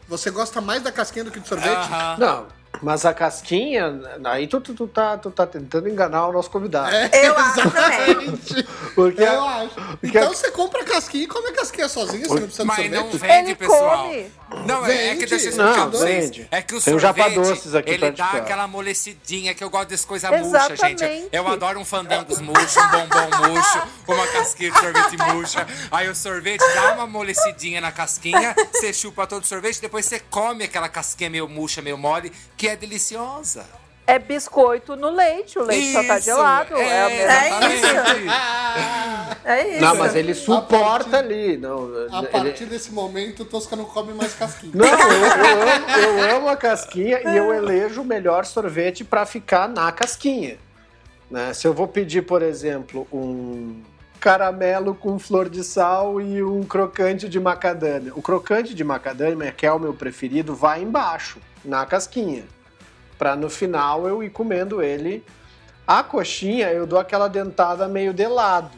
[0.08, 1.70] Você gosta mais da casquinha do que do sorvete?
[1.74, 2.16] Aham.
[2.18, 2.46] Não,
[2.82, 6.94] mas a casquinha, aí tu, tu, tu tá, tu tá tentando enganar o nosso convidado.
[6.94, 8.64] É, Eu acho exatamente.
[8.94, 9.74] Porque Eu acho.
[9.74, 12.62] porque Então a- você compra a casquinha e come a casquinha sozinho, você não precisa
[12.62, 13.20] de Mas não sorvete?
[13.20, 14.04] vende, Ele pessoal.
[14.08, 14.32] come.
[14.66, 15.18] Não, é- é Vende.
[15.20, 16.24] que deixa eu explicar pra vocês.
[16.24, 16.48] vende.
[16.50, 20.06] É que o Tem sorvete, Doces aqui ele dá aquela amolecidinha que eu gosto dessas
[20.06, 21.28] coisas murchas, gente.
[21.32, 25.66] Eu adoro um fandangos murcho, um bombom murcho, uma casquinha de sorvete murcha.
[25.90, 30.18] Aí o sorvete dá uma amolecidinha na casquinha, você chupa todo o sorvete, depois você
[30.18, 33.66] come aquela casquinha meio murcha, meio mole, que é deliciosa.
[34.06, 36.74] É biscoito no leite, o leite só tá Isso, gelado.
[36.76, 37.30] É, o mesmo.
[37.30, 37.86] É isso.
[39.44, 39.80] É isso.
[39.80, 41.56] Não, mas ele suporta partir- ali.
[41.56, 44.72] Não, A ele- partir desse momento, o Tosca não come mais casquinha.
[44.74, 45.90] Não, eu, eu amo,
[46.30, 50.58] eu amo a casquinha e eu elejo o melhor sorvete para ficar na casquinha.
[51.30, 51.54] Né?
[51.54, 53.80] Se eu vou pedir, por exemplo, um
[54.20, 58.12] caramelo com flor de sal e um crocante de macadâmia.
[58.14, 62.44] O crocante de macadâmia, que é o meu preferido, vai embaixo, na casquinha.
[63.18, 65.24] Pra no final eu ir comendo ele.
[65.86, 68.76] A coxinha, eu dou aquela dentada meio de lado.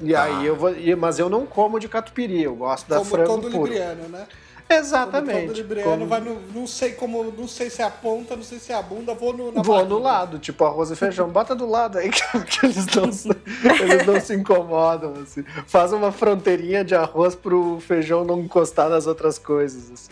[0.00, 0.24] E Ah.
[0.24, 0.70] aí eu vou.
[0.98, 3.64] Mas eu não como de catupiry, eu gosto da Como frango todo puro.
[3.64, 4.26] libriano, né?
[4.68, 5.34] Exatamente.
[5.34, 8.34] Como todo libriano Como- vai no, não sei como, não sei se é a ponta,
[8.34, 9.94] não sei se é a bunda, vou no na Vou barriga.
[9.94, 11.28] no lado, tipo arroz e feijão.
[11.28, 12.22] Bota do lado aí que,
[12.66, 13.28] eles, não, se-
[13.82, 15.12] eles não se incomodam.
[15.22, 15.44] Assim.
[15.66, 19.90] Faz uma fronteirinha de arroz pro feijão não encostar nas outras coisas.
[19.92, 20.10] Assim.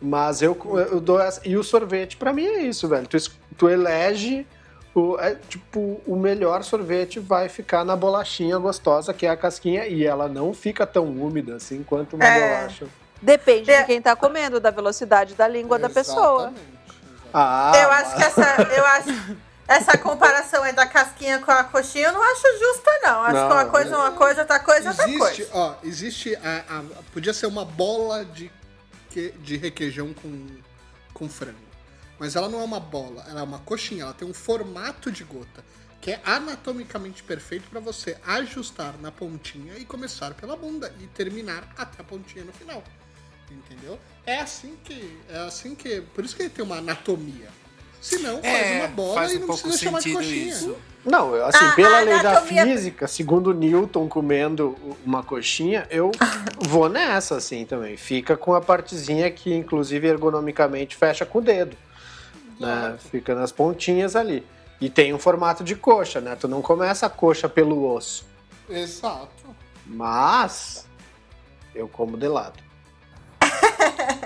[0.00, 0.56] Mas eu,
[0.90, 1.40] eu dou essa.
[1.44, 3.06] E o sorvete, pra mim, é isso, velho.
[3.06, 3.16] Tu,
[3.56, 4.46] tu elege.
[4.94, 9.86] O, é, tipo, o melhor sorvete vai ficar na bolachinha gostosa, que é a casquinha,
[9.86, 12.58] e ela não fica tão úmida assim quanto uma É.
[12.60, 12.86] bolacha.
[13.20, 13.80] Depende É.
[13.80, 16.44] de quem tá comendo, da velocidade da língua da pessoa.
[16.50, 17.30] Exatamente, exatamente.
[17.34, 18.62] Ah, Eu acho que essa.
[18.74, 19.36] Eu acho,
[19.68, 23.20] essa comparação aí da casquinha com a coxinha eu não acho justa, não.
[23.22, 25.50] Acho Não, que uma coisa é uma coisa, outra coisa é outra Existe, coisa.
[25.52, 26.82] ó, existe a, a-
[27.12, 28.50] podia ser uma bola de,
[29.42, 30.46] de requeijão com,
[31.12, 31.66] com frango.
[32.18, 35.22] Mas ela não é uma bola, ela é uma coxinha, ela tem um formato de
[35.24, 35.64] gota,
[36.00, 41.72] que é anatomicamente perfeito para você ajustar na pontinha e começar pela bunda e terminar
[41.76, 42.82] até a pontinha no final.
[43.50, 43.98] Entendeu?
[44.24, 47.48] É assim que, é assim que, por isso que ele tem uma anatomia.
[48.06, 50.18] Se não, faz É, uma bola faz e um não pouco precisa chamar de sentido
[50.18, 50.46] coxinha.
[50.46, 50.76] isso.
[51.04, 56.10] Não, assim, A- pela lei da física, segundo Newton comendo uma coxinha, eu
[56.68, 57.96] vou nessa, assim, também.
[57.96, 61.76] Fica com a partezinha que, inclusive, ergonomicamente fecha com o dedo.
[62.60, 62.96] Né?
[63.10, 64.46] Fica nas pontinhas ali.
[64.80, 66.36] E tem um formato de coxa, né?
[66.36, 68.24] Tu não começa a coxa pelo osso.
[68.68, 69.28] Exato.
[69.86, 70.86] Mas
[71.74, 72.58] eu como de lado.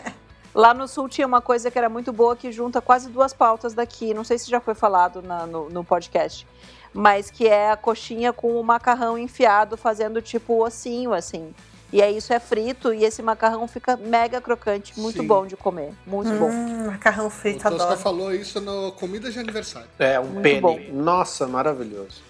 [0.60, 3.72] Lá no sul tinha uma coisa que era muito boa que junta quase duas pautas
[3.72, 4.12] daqui.
[4.12, 6.46] Não sei se já foi falado na- no, no podcast.
[6.92, 11.54] Mas que é a coxinha com o macarrão enfiado, fazendo tipo ossinho, assim.
[11.92, 15.26] E aí isso é frito e esse macarrão fica mega crocante, muito Sim.
[15.26, 15.92] bom de comer.
[16.06, 16.50] Muito bom.
[16.50, 17.98] Hum, macarrão O frito, Tosca adoro.
[17.98, 19.88] falou isso no Comida de Aniversário.
[19.98, 20.60] É, um Muito pene.
[20.60, 20.78] bom.
[20.92, 22.20] Nossa, maravilhoso.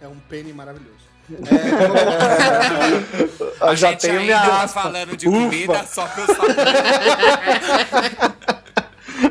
[0.00, 1.05] É um pene maravilhoso.
[3.60, 4.82] A já gente tenho ainda minha tá aspa.
[4.82, 5.38] falando de Ufa.
[5.38, 6.56] comida, só que eu saber.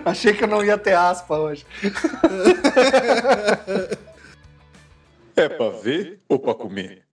[0.05, 1.65] Achei que eu não ia ter aspa hoje.
[5.37, 7.03] É pra ver ou pra comer?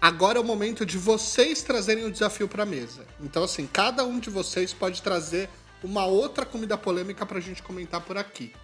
[0.00, 3.02] Agora é o momento de vocês trazerem o desafio pra mesa.
[3.20, 5.50] Então, assim, cada um de vocês pode trazer
[5.84, 8.54] uma outra comida polêmica pra gente comentar por aqui.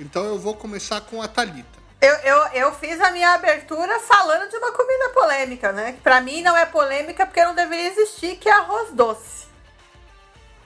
[0.00, 1.78] Então eu vou começar com a Thalita.
[2.02, 5.92] Eu, eu, eu fiz a minha abertura falando de uma comida polêmica, né?
[5.92, 9.46] Que pra mim não é polêmica porque não deveria existir, que é arroz doce.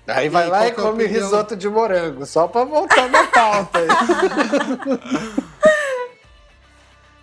[0.09, 1.25] Aí E vai aí, lá e é come opinião?
[1.25, 3.81] risoto de morango, só pra voltar na pauta.
[3.81, 3.87] aí.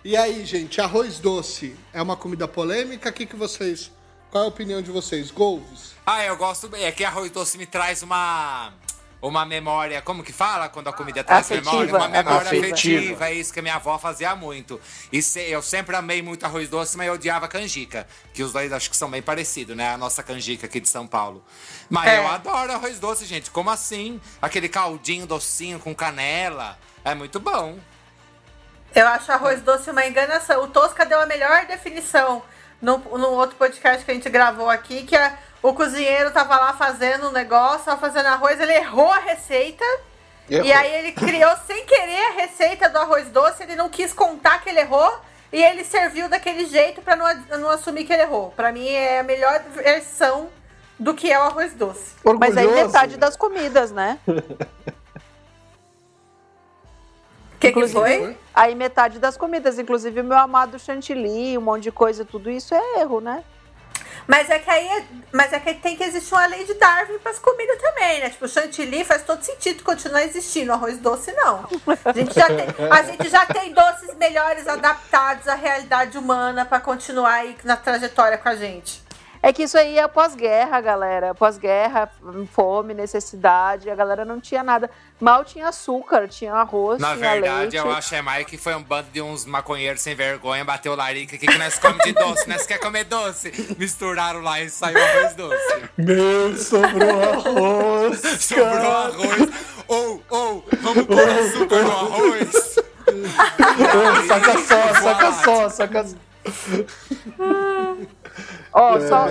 [0.06, 3.08] E aí, gente, arroz doce é uma comida polêmica?
[3.08, 3.90] O que, que vocês.
[4.30, 5.30] Qual é a opinião de vocês?
[5.30, 5.92] Golves?
[6.04, 6.84] Ah, eu gosto bem.
[6.84, 8.70] É que arroz doce me traz uma.
[9.26, 11.94] Uma memória, como que fala quando a comida traz Afetiva, memória?
[11.96, 12.66] Uma memória afetiva.
[12.74, 13.28] afetiva.
[13.30, 14.78] É isso que a minha avó fazia muito.
[15.10, 18.06] E se- eu sempre amei muito arroz doce, mas eu odiava canjica.
[18.34, 19.94] Que os dois acho que são bem parecidos, né?
[19.94, 21.42] A nossa canjica aqui de São Paulo.
[21.88, 22.18] Mas É.
[22.18, 23.50] eu adoro arroz doce, gente.
[23.50, 24.20] Como assim?
[24.42, 26.78] Aquele caldinho docinho com canela.
[27.02, 27.78] É muito bom.
[28.94, 30.62] Eu acho arroz doce uma enganação.
[30.64, 32.42] O Tosca deu a melhor definição
[32.80, 36.74] no, no outro podcast que a gente gravou aqui, que é, o cozinheiro tava lá
[36.74, 39.82] fazendo um negócio, tava fazendo arroz, ele errou a receita.
[40.50, 40.66] Errou.
[40.66, 44.60] E aí ele criou sem querer a receita do arroz doce, ele não quis contar
[44.62, 45.18] que ele errou.
[45.50, 47.26] E ele serviu daquele jeito pra não,
[47.60, 48.50] não assumir que ele errou.
[48.50, 50.50] Pra mim é a melhor versão
[50.98, 52.14] do que é o arroz doce.
[52.38, 52.86] Mas aí Orgulhoso.
[52.92, 54.18] metade das comidas, né?
[54.26, 54.32] O
[57.58, 58.36] que, que Inclusive- foi?
[58.52, 62.74] Aí metade das comidas, inclusive o meu amado chantilly, um monte de coisa, tudo isso
[62.74, 63.42] é erro, né?
[64.26, 67.18] Mas é que aí é- mas é que tem que existir uma lei de Darwin
[67.18, 68.30] para as comidas também, né?
[68.30, 71.66] Tipo, chantilly faz todo sentido continuar existindo, arroz doce não.
[72.04, 76.80] A gente já tem, a gente já tem doces melhores adaptados à realidade humana para
[76.80, 79.02] continuar aí na trajetória com a gente.
[79.42, 81.34] É que isso aí é pós-guerra, galera.
[81.34, 82.10] Pós-guerra,
[82.50, 83.90] fome, necessidade.
[83.90, 84.90] A galera não tinha nada.
[85.20, 87.76] Mal tinha açúcar, tinha arroz, Na tinha verdade, leite.
[87.76, 90.96] eu acho é mais que foi um bando de uns maconheiros sem vergonha, bateu o
[90.96, 91.36] larica.
[91.36, 92.48] O que, que nós comemos de doce?
[92.48, 93.52] Nós quer comer doce.
[93.78, 95.82] Misturaram lá e saiu arroz doce.
[95.96, 98.20] Meu, sobrou arroz.
[98.42, 99.50] Sobrou arroz.
[99.86, 102.76] Ou, ou, vamos pôr açúcar no arroz.
[103.06, 106.16] Ô, Saca só, saca só, saca só.
[108.72, 109.26] Ó, só,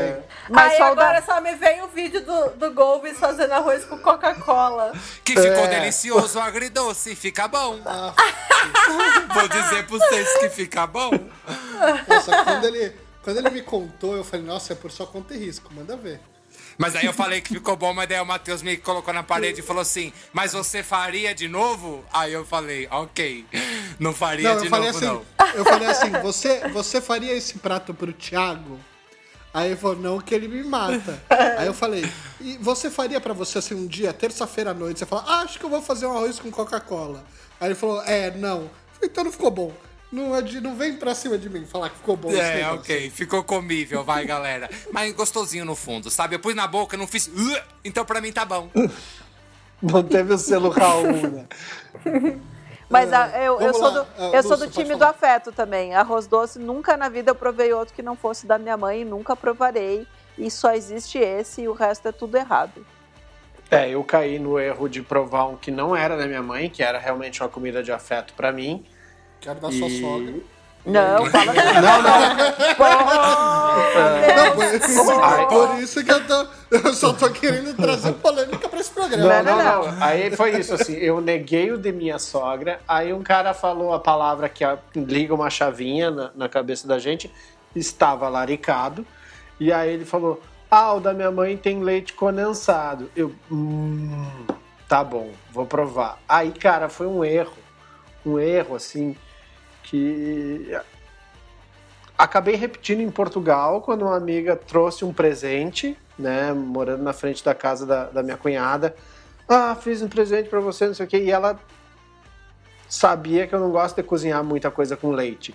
[0.50, 1.26] mas aí agora da...
[1.26, 4.94] só me veio o vídeo do, do Golbis fazendo arroz com Coca-Cola.
[5.24, 5.68] Que ficou É.
[5.80, 7.16] delicioso agridoce.
[7.16, 7.80] Fica bom.
[9.34, 11.12] Vou dizer pra vocês que fica bom.
[12.08, 15.38] Nossa, quando ele, quando ele me contou, eu falei, nossa, é por sua conta e
[15.38, 16.20] risco, manda ver.
[16.78, 19.60] Mas aí eu falei que ficou bom, mas daí o Matheus me colocou na parede
[19.60, 22.04] e falou assim: Mas você faria de novo?
[22.12, 23.46] Aí eu falei: Ok,
[24.00, 25.26] não faria Não, de novo, assim, não.
[25.54, 28.80] eu falei assim, você, você faria esse prato pro Thiago?
[29.54, 31.22] Aí ele falou, não, que ele me mata.
[31.58, 32.04] Aí eu falei,
[32.42, 35.60] e você faria pra você assim um dia, terça-feira à noite, você fala, ah, acho
[35.60, 37.24] que eu vou fazer um arroz com Coca-Cola.
[37.62, 38.62] Aí ele falou, é, não.
[38.64, 39.72] Eu falei, então não ficou bom.
[40.12, 43.10] Não, é de- não vem pra cima de mim falar que ficou bom É, ok,
[43.10, 44.70] ficou comível, vai galera.
[44.92, 46.36] Mas gostosinho no fundo, sabe?
[46.36, 47.30] Eu pus na boca, não fiz.
[47.84, 48.70] Então pra mim tá bom.
[49.82, 51.46] Não teve o selo Raul, né?
[52.94, 55.96] Mas a- eu, eu sou lá, do, ah, eu sou do time do afeto também.
[55.96, 59.36] Arroz doce, nunca na vida eu provei outro que não fosse da minha mãe, nunca
[59.36, 60.08] provarei.
[60.38, 62.86] E só existe esse e o resto é tudo errado.
[63.72, 66.84] É, eu caí no erro de provar um que não era da minha mãe, que
[66.84, 68.86] era realmente uma comida de afeto pra mim.
[69.42, 70.34] Quero da sua E- sogra.
[70.86, 72.20] Não, fala Não, não.
[74.36, 74.56] Não,
[75.06, 75.48] por, Ai.
[75.48, 76.48] por isso que eu tô.
[76.70, 79.24] Eu só tô querendo trazer polêmica pra esse programa.
[79.24, 80.04] Não, Não, não, não.
[80.04, 84.00] Aí foi isso, assim, eu neguei o de minha sogra, aí um cara falou a
[84.00, 84.66] palavra que
[84.96, 87.32] liga uma chavinha na, na cabeça da gente,
[87.76, 89.06] estava laricado,
[89.60, 93.10] e aí ele falou, ah, o da minha mãe tem leite condensado.
[93.16, 94.26] Eu, hum,
[94.90, 96.18] tá bom, vou provar.
[96.28, 97.54] Aí, cara, foi um erro,
[98.26, 99.16] um erro, assim,
[99.84, 100.72] que
[102.18, 107.54] acabei repetindo em Portugal quando uma amiga trouxe um presente, né, morando na frente da
[107.54, 108.96] casa da, da minha cunhada.
[109.48, 111.18] Ah, fiz um presente pra você, não sei o quê.
[111.18, 111.60] E ela
[112.88, 115.54] sabia que eu não gosto de cozinhar muita coisa com leite.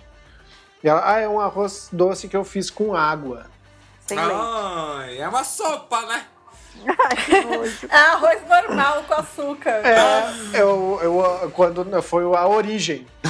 [0.83, 3.47] E ela, ah, é um arroz doce que eu fiz com água.
[4.05, 4.33] sem leite.
[4.33, 6.25] Ai, é uma sopa, né?
[7.89, 9.81] É arroz normal com açúcar.
[9.85, 13.05] É, eu, eu, quando foi a origem.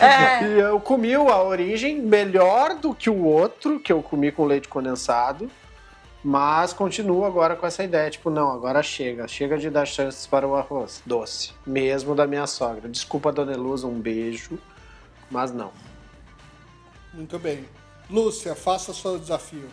[0.00, 0.44] É.
[0.44, 4.44] E eu comi o a origem melhor do que o outro, que eu comi com
[4.44, 5.50] leite condensado.
[6.24, 9.26] Mas continuo agora com essa ideia, tipo, não, agora chega.
[9.26, 11.52] Chega de dar chances para o arroz doce.
[11.66, 12.88] Mesmo da minha sogra.
[12.88, 14.58] Desculpa, Dona Eluz, um beijo.
[15.30, 15.72] Mas não.
[17.12, 17.66] Muito bem.
[18.08, 19.68] Lúcia, faça seu desafio.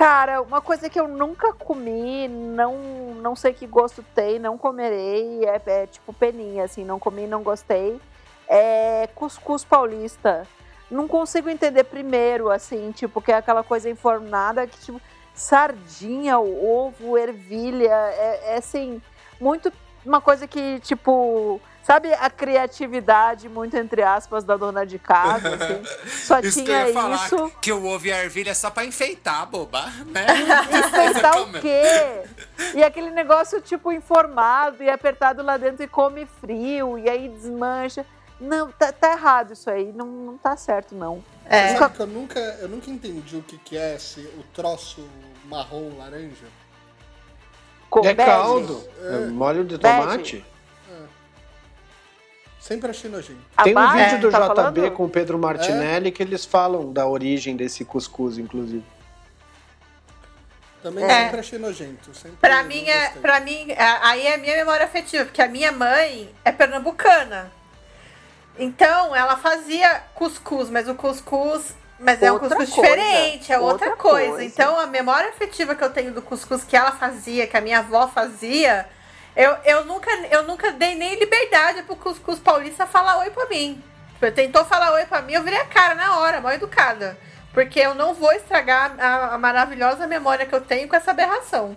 [0.00, 2.74] Cara, uma coisa que eu nunca comi, não,
[3.20, 7.42] não sei que gosto tem, não comerei, é, é tipo peninha, assim, não comi, não
[7.42, 8.00] gostei.
[8.48, 10.46] É cuscuz paulista.
[10.90, 14.98] Não consigo entender primeiro, assim, tipo, que é aquela coisa infornada que, tipo,
[15.34, 19.02] sardinha, ovo, ervilha, é, é assim,
[19.38, 19.70] muito
[20.02, 25.82] uma coisa que, tipo, sabe a criatividade, muito entre aspas, da dona de casa, assim,
[26.06, 27.52] só Isso que eu tinha ia falar, isso.
[27.60, 30.26] que o ovo e a ervilha é só pra enfeitar, boba, né?
[30.70, 32.22] Enfeitar o quê?
[32.74, 38.04] E aquele negócio, tipo, informado e apertado lá dentro e come frio, e aí desmancha.
[38.40, 41.22] Não, tá, tá errado isso aí, não, não tá certo, não.
[41.44, 41.76] É.
[41.76, 45.06] Sabe que eu nunca, eu nunca entendi o que, que é esse, o troço
[45.44, 46.46] marrom laranja?
[47.90, 48.30] Com é bege.
[48.30, 48.84] caldo.
[49.02, 50.44] É molho de Bege.
[52.60, 53.40] Sempre achei nojento.
[53.64, 54.90] Tem um vídeo do tá JB falando?
[54.92, 58.84] com o Pedro Martinelli que eles falam da origem desse cuscuz, inclusive.
[60.82, 61.24] Também É.
[61.24, 62.14] sempre achei nojento.
[62.14, 65.48] Sempre Pra mim, é, pra mim, é- aí é a minha memória afetiva, porque a
[65.48, 67.50] minha mãe é pernambucana.
[68.58, 71.74] Então, ela fazia cuscuz, mas o cuscuz.
[71.98, 74.28] Mas é um Outra cuscuz coisa, diferente, é outra, outra coisa.
[74.30, 74.44] coisa.
[74.44, 77.80] Então, a memória afetiva que eu tenho do cuscuz que ela fazia, que a minha
[77.80, 78.86] avó fazia,
[79.36, 83.82] eu, eu, nunca, eu nunca dei nem liberdade pro cuscuz paulista falar oi pra mim.
[84.14, 87.16] Tipo, tentou falar oi pra mim, eu virei a cara na hora, mal educada.
[87.52, 91.76] Porque eu não vou estragar a, a maravilhosa memória que eu tenho com essa aberração.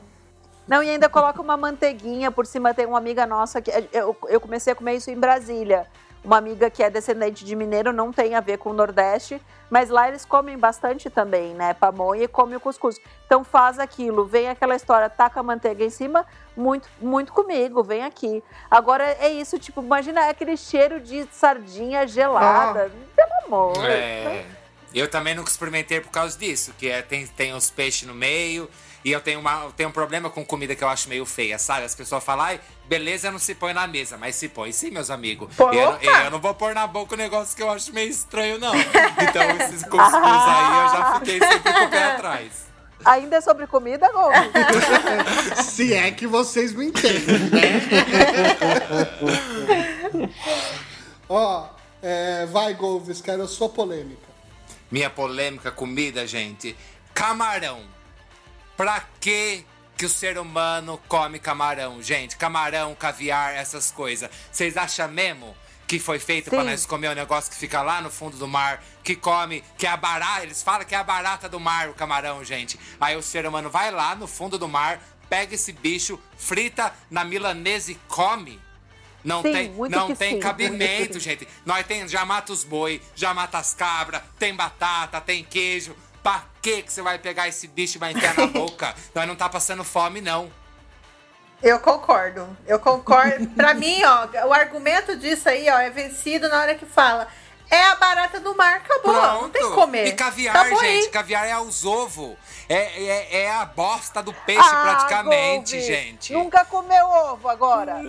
[0.67, 2.73] Não, e ainda coloca uma manteiguinha por cima.
[2.73, 3.71] Tem uma amiga nossa que.
[3.91, 5.87] Eu, eu comecei a comer isso em Brasília.
[6.23, 9.89] Uma amiga que é descendente de mineiro, não tem a ver com o Nordeste, mas
[9.89, 11.73] lá eles comem bastante também, né?
[11.73, 12.99] Pamonha e come o cuscuz.
[13.25, 18.03] Então faz aquilo, vem aquela história, taca a manteiga em cima, muito, muito comigo, vem
[18.03, 18.41] aqui.
[18.71, 22.89] Agora é isso, tipo, imagina aquele cheiro de sardinha gelada.
[23.15, 23.89] Pelo amor.
[23.89, 24.45] É.
[24.93, 28.69] Eu também nunca experimentei por causa disso, que é, tem, tem os peixes no meio.
[29.03, 31.59] E eu tenho, uma, eu tenho um problema com comida que eu acho meio feia,
[31.59, 31.85] sabe?
[31.85, 35.09] As pessoas falam, ai, beleza não se põe na mesa, mas se põe sim, meus
[35.09, 35.53] amigos.
[35.55, 36.05] Pô, Eu, opa!
[36.05, 38.73] eu não vou pôr na boca um negócio que eu acho meio estranho, não.
[38.75, 42.73] Então, esses cuscuz aí, eu já fiquei sempre com o pé atrás.
[43.05, 44.39] Ainda é sobre comida, Gomes?
[45.65, 47.81] Se é que vocês me entendem, né?
[51.27, 51.67] Ó,
[52.01, 54.21] é, vai, Golves, quero a sua polêmica.
[54.89, 56.75] Minha polêmica comida, gente.
[57.13, 57.81] Camarão.
[58.75, 59.65] Pra que
[59.97, 62.35] que o ser humano come camarão, gente?
[62.35, 64.29] Camarão, caviar, essas coisas.
[64.51, 65.55] Vocês acham mesmo
[65.87, 66.69] que foi feito pra Sim.
[66.69, 69.89] nós comer um negócio que fica lá no fundo do mar, que come, que é
[69.89, 72.79] a barata, eles falam que é a barata do mar, o camarão, gente.
[72.99, 77.23] Aí o ser humano vai lá no fundo do mar, pega esse bicho, frita na
[77.23, 78.59] milanesa e come.
[79.23, 80.39] Não Sim, tem, não tem sim.
[80.39, 81.47] cabimento, gente.
[81.65, 85.95] Nós tem, já mata os boi, já mata as cabras, tem batata, tem queijo.
[86.23, 88.95] Pra que que você vai pegar esse bicho e vai enfiar na boca?
[89.13, 90.49] Nós não tá passando fome, não.
[91.61, 92.57] Eu concordo.
[92.65, 93.47] Eu concordo.
[93.55, 97.27] pra mim, ó, o argumento disso aí, ó, é vencido na hora que fala.
[97.69, 99.13] É a barata do mar, acabou.
[99.13, 100.07] Não tem que comer.
[100.07, 101.05] E caviar, Acabou gente.
[101.05, 101.09] aí.
[101.09, 102.35] Caviar é os ovos.
[102.69, 106.33] É, é, é a bosta do peixe, Ah, praticamente, gente.
[106.33, 108.01] Nunca comeu ovo agora.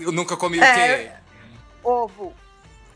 [0.00, 1.12] Eu nunca comi É, o quê?
[1.82, 2.34] Ovo.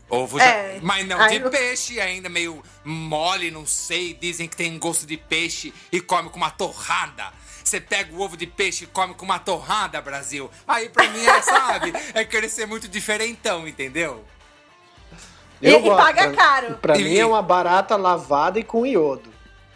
[0.09, 0.45] Ovo já.
[0.45, 4.13] É, Mas não aí de no- peixe ainda, meio mole, não sei.
[4.13, 7.31] Dizem que tem gosto de peixe e come com uma torrada.
[7.63, 10.49] você pega o ovo de peixe e come com uma torrada, Brasil.
[10.67, 14.25] Aí pra mim é, sabe, é querer ser muito diferentão, entendeu?
[15.61, 15.97] E- Eu e gosto.
[16.01, 16.77] paga Pra- caro.
[16.77, 19.31] Pra E- mim é uma barata lavada e com iodo.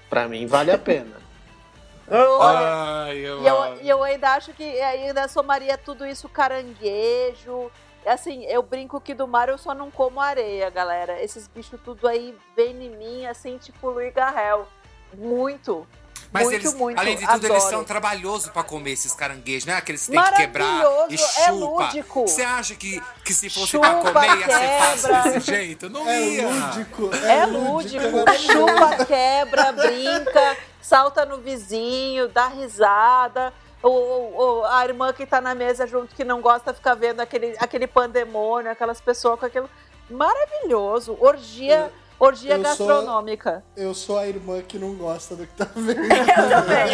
[0.10, 1.22] Pra mim vale a pena.
[2.10, 7.70] Olha, Ai, eu, E eu, e eu ainda acho que ainda somaria tudo isso caranguejo.
[8.06, 11.22] Assim, eu brinco que do mar eu só não como areia, galera.
[11.22, 14.68] Esses bichos tudo aí vem em mim, assim, tipo Luiz Garrel.
[15.14, 15.88] Muito.
[16.32, 16.98] Mas muito, eles, muito.
[17.00, 17.70] além de tudo, eles Adoro.
[17.70, 19.76] são trabalhosos pra comer esses caranguejos, né?
[19.76, 21.52] Aqueles que tem que quebrar e é chupa.
[21.52, 22.22] lúdico.
[22.28, 25.90] Você acha que, que se fosse Chupa, pra comer ia ser fácil desse jeito?
[25.92, 26.48] Não É ia.
[26.50, 27.10] lúdico.
[27.16, 28.68] É lúdico, maravilhoso.
[28.68, 33.54] chupa, quebra, brinca, salta no vizinho, dá risada.
[33.84, 37.54] O, o- a irmã que tá na mesa junto que não gosta fica vendo aquele,
[37.60, 39.70] aquele pandemônio, aquelas pessoas com aquilo.
[40.10, 41.18] Maravilhoso.
[41.20, 43.64] Orgia, orgia eu sou- gastronômica.
[43.76, 46.00] Eu sou a irmã que não gosta do que tá vendo.
[46.04, 46.94] Eu também.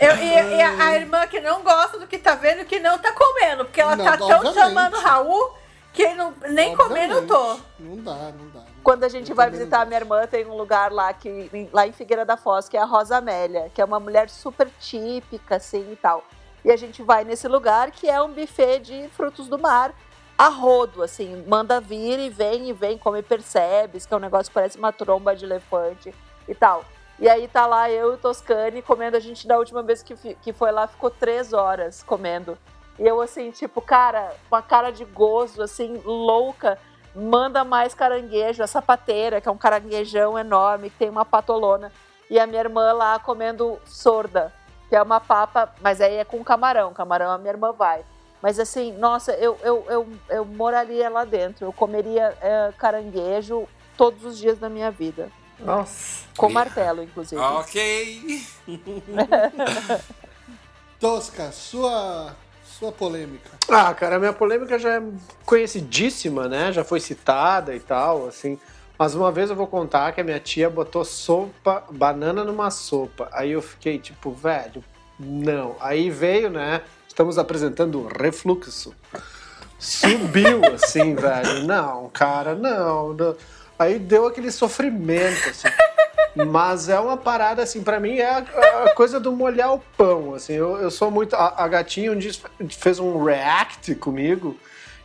[0.00, 2.98] Eu- e, e a, a irmã que não gosta do que tá vendo, que não
[2.98, 4.54] tá comendo, porque ela Não, tá tão obviamente.
[4.54, 5.52] chamando o Raul
[5.92, 7.34] que não, nem comendo eu tô.
[7.36, 7.64] Obviamente.
[7.80, 8.51] Não dá, não.
[8.82, 11.92] Quando a gente vai visitar a minha irmã, tem um lugar lá que lá em
[11.92, 15.92] Figueira da Foz, que é a Rosa Amélia, que é uma mulher super típica, assim
[15.92, 16.24] e tal.
[16.64, 19.94] E a gente vai nesse lugar que é um buffet de frutos do mar
[20.36, 24.50] a rodo, assim, manda vir e vem e vem, come percebes, que é um negócio
[24.50, 26.12] que parece uma tromba de elefante
[26.48, 26.84] e tal.
[27.20, 30.16] E aí tá lá eu e o Toscane comendo, a gente da última vez que,
[30.16, 32.58] que foi lá ficou três horas comendo.
[32.98, 36.78] E eu assim, tipo, cara, com a cara de gozo, assim, louca,
[37.14, 41.92] manda mais caranguejo, a sapateira, que é um caranguejão enorme, que tem uma patolona.
[42.30, 44.52] E a minha irmã lá comendo sorda,
[44.88, 48.04] que é uma papa, mas aí é com camarão, camarão a minha irmã vai.
[48.40, 54.24] Mas assim, nossa, eu, eu, eu, eu moraria lá dentro, eu comeria é, caranguejo todos
[54.24, 55.30] os dias da minha vida.
[55.60, 56.26] Nossa.
[56.36, 57.40] Com martelo, inclusive.
[57.40, 58.46] Ok.
[60.98, 62.34] Tosca, sua,
[62.64, 63.50] sua polêmica.
[63.68, 65.02] Ah, cara, a minha polêmica já é
[65.46, 66.72] conhecidíssima, né?
[66.72, 68.58] Já foi citada e tal, assim.
[68.98, 73.28] Mas uma vez eu vou contar que a minha tia botou sopa, banana numa sopa.
[73.32, 74.84] Aí eu fiquei tipo, velho,
[75.18, 75.76] não.
[75.80, 76.82] Aí veio, né?
[77.08, 78.94] Estamos apresentando refluxo.
[79.78, 81.64] Subiu, assim, velho.
[81.66, 83.36] Não, cara, não, não.
[83.78, 85.68] Aí deu aquele sofrimento, assim.
[86.34, 88.38] Mas é uma parada, assim, pra mim é a,
[88.84, 90.54] a coisa do molhar o pão, assim.
[90.54, 91.36] Eu, eu sou muito...
[91.36, 92.32] A, a gatinha um dia
[92.70, 94.56] fez um react comigo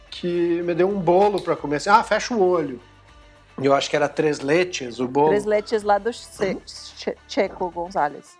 [0.09, 1.89] que me deu um bolo pra comer, assim.
[1.89, 2.79] Ah, fecha o olho.
[3.61, 5.29] Eu acho que era três letes o bolo.
[5.29, 6.57] Três letes lá do che,
[6.95, 8.37] che, Checo Gonzalez.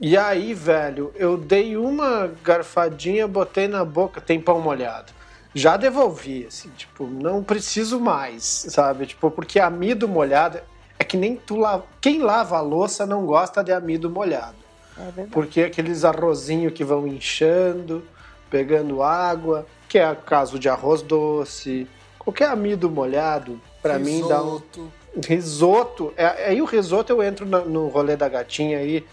[0.00, 5.12] E aí, velho, eu dei uma garfadinha, botei na boca, tem pão molhado.
[5.54, 9.06] Já devolvi, assim, tipo, não preciso mais, sabe?
[9.06, 10.60] Tipo, porque amido molhado
[11.08, 11.84] que nem tu lava.
[12.00, 14.56] Quem lava a louça não gosta de amido molhado.
[14.96, 15.30] É verdade.
[15.30, 18.04] Porque aqueles arrozinhos que vão inchando,
[18.50, 21.88] pegando água, que é o caso de arroz doce,
[22.18, 24.92] qualquer amido molhado, pra mim dá um Risoto.
[25.26, 26.12] risoto.
[26.16, 29.06] É, aí o risoto eu entro na- no rolê da gatinha aí,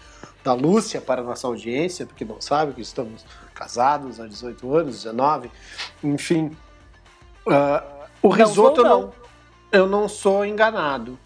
[0.44, 3.24] da Lúcia, para a nossa audiência, porque não sabe que estamos
[3.54, 5.50] casados há 18 anos, 19,
[6.04, 6.56] enfim.
[7.48, 7.82] Ah,
[8.22, 9.00] o Não risoto não.
[9.02, 9.12] não,
[9.72, 11.18] eu não sou enganado.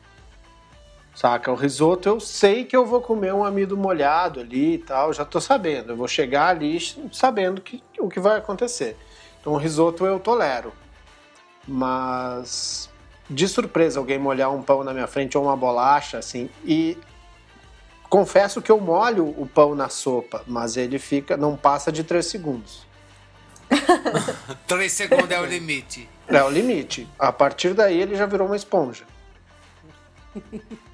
[1.20, 1.52] Saca?
[1.52, 5.22] O risoto eu sei que eu vou comer um amido molhado ali e tal, já
[5.22, 5.92] tô sabendo.
[5.92, 6.78] Eu vou chegar ali
[7.12, 8.96] sabendo que, o que vai acontecer.
[9.38, 10.72] Então o risoto eu tolero.
[11.68, 12.88] Mas
[13.28, 16.96] de surpresa alguém molhar um pão na minha frente ou uma bolacha, assim, e
[18.08, 22.24] confesso que eu molho o pão na sopa, mas ele fica, não passa de 3
[22.24, 22.86] segundos.
[24.66, 26.08] Três segundos é o limite.
[26.26, 27.06] É o limite.
[27.18, 29.04] A partir daí ele já virou uma esponja.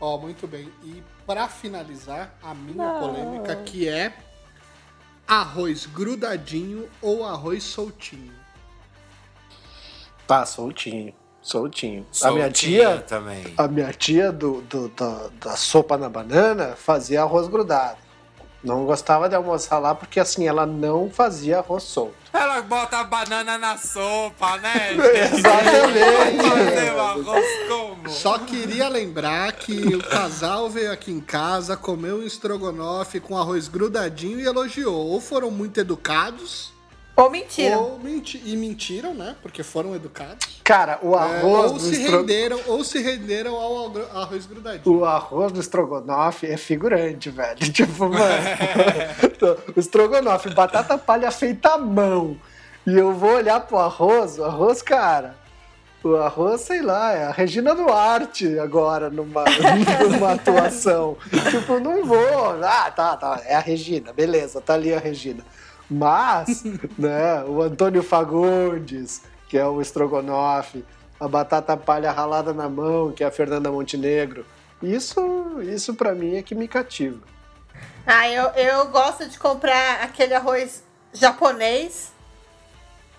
[0.00, 0.70] Ó, muito bem.
[0.84, 3.00] E pra finalizar, a minha Não.
[3.00, 4.12] polêmica que é
[5.26, 8.32] arroz grudadinho ou arroz soltinho.
[10.26, 11.14] Tá, soltinho.
[11.40, 12.04] Soltinho.
[12.10, 13.54] a Soltinho minha tia, também.
[13.56, 17.98] a minha tia do, do- da, da sopa na banana fazia arroz grudado.
[18.66, 22.16] Não gostava de almoçar lá porque assim ela não fazia arroz solto.
[22.32, 24.90] Ela bota a banana na sopa, né?
[25.32, 26.48] Exatamente.
[26.48, 28.10] Fazer o arroz como?
[28.10, 33.68] Só queria lembrar que o casal veio aqui em casa, comeu um estrogonofe com arroz
[33.68, 35.10] grudadinho e elogiou.
[35.10, 36.72] Ou foram muito educados,
[37.16, 37.78] Ou mentira.
[37.78, 39.34] ou menti e mentiram, né?
[39.40, 40.60] Porque foram educados.
[40.62, 43.90] Cara, o É, arroz ou do se estro- renderam, ou se renderam ao
[44.20, 44.98] arroz grudadinho.
[44.98, 47.56] O arroz do estrogonofe é figurante, velho.
[47.72, 48.20] Tipo, mano.
[49.74, 52.36] o estrogonofe, batata palha feita à mão.
[52.86, 55.36] E eu vou olhar pro arroz, o arroz, cara.
[56.04, 59.42] O arroz, sei lá, é a Regina Duarte agora numa,
[60.08, 61.16] numa atuação.
[61.50, 62.62] tipo, não vou.
[62.62, 63.40] Ah, tá, tá.
[63.44, 65.42] É a Regina, beleza, tá ali a Regina.
[65.90, 66.64] Mas,
[66.98, 70.84] né, o Antônio Fagundes, que é o estrogonofe,
[71.18, 74.44] a batata palha ralada na mão, que é a Fernanda Montenegro.
[74.82, 77.20] Isso, isso para mim é que me cativa.
[78.06, 82.12] Ah, eu, eu gosto de comprar aquele arroz japonês.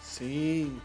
[0.01, 0.79] Sim.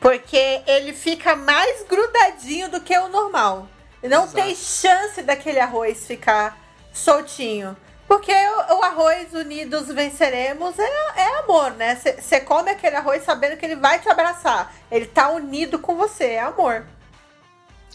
[0.00, 3.68] Porque ele fica mais grudadinho do que o normal.
[4.02, 4.34] Não Exato.
[4.34, 6.58] tem chance daquele arroz ficar
[6.92, 7.76] soltinho.
[8.08, 10.90] Porque o, o arroz unidos venceremos é,
[11.20, 11.94] é amor, né?
[12.18, 14.74] Você come aquele arroz sabendo que ele vai te abraçar.
[14.90, 16.84] Ele tá unido com você, é amor.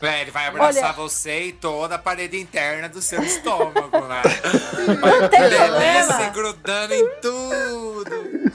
[0.02, 4.22] É, ele vai abraçar Olha- você e toda a parede interna do seu estômago, né?
[5.02, 6.30] Não tem Delícia, problema.
[6.30, 8.52] grudando em tudo.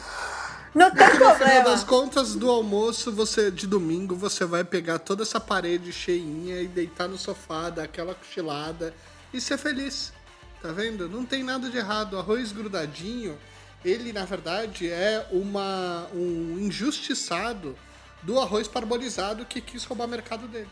[0.75, 1.65] Não tem No final problema.
[1.71, 6.69] das contas, do almoço, você de domingo, você vai pegar toda essa parede cheinha e
[6.69, 8.95] deitar no sofá, dar aquela cochilada
[9.33, 10.13] e ser feliz.
[10.61, 11.09] Tá vendo?
[11.09, 12.15] Não tem nada de errado.
[12.15, 13.39] O arroz grudadinho,
[13.85, 17.77] ele na verdade é uma um injustiçado
[18.23, 20.69] do arroz parbolizado que quis roubar o mercado dele.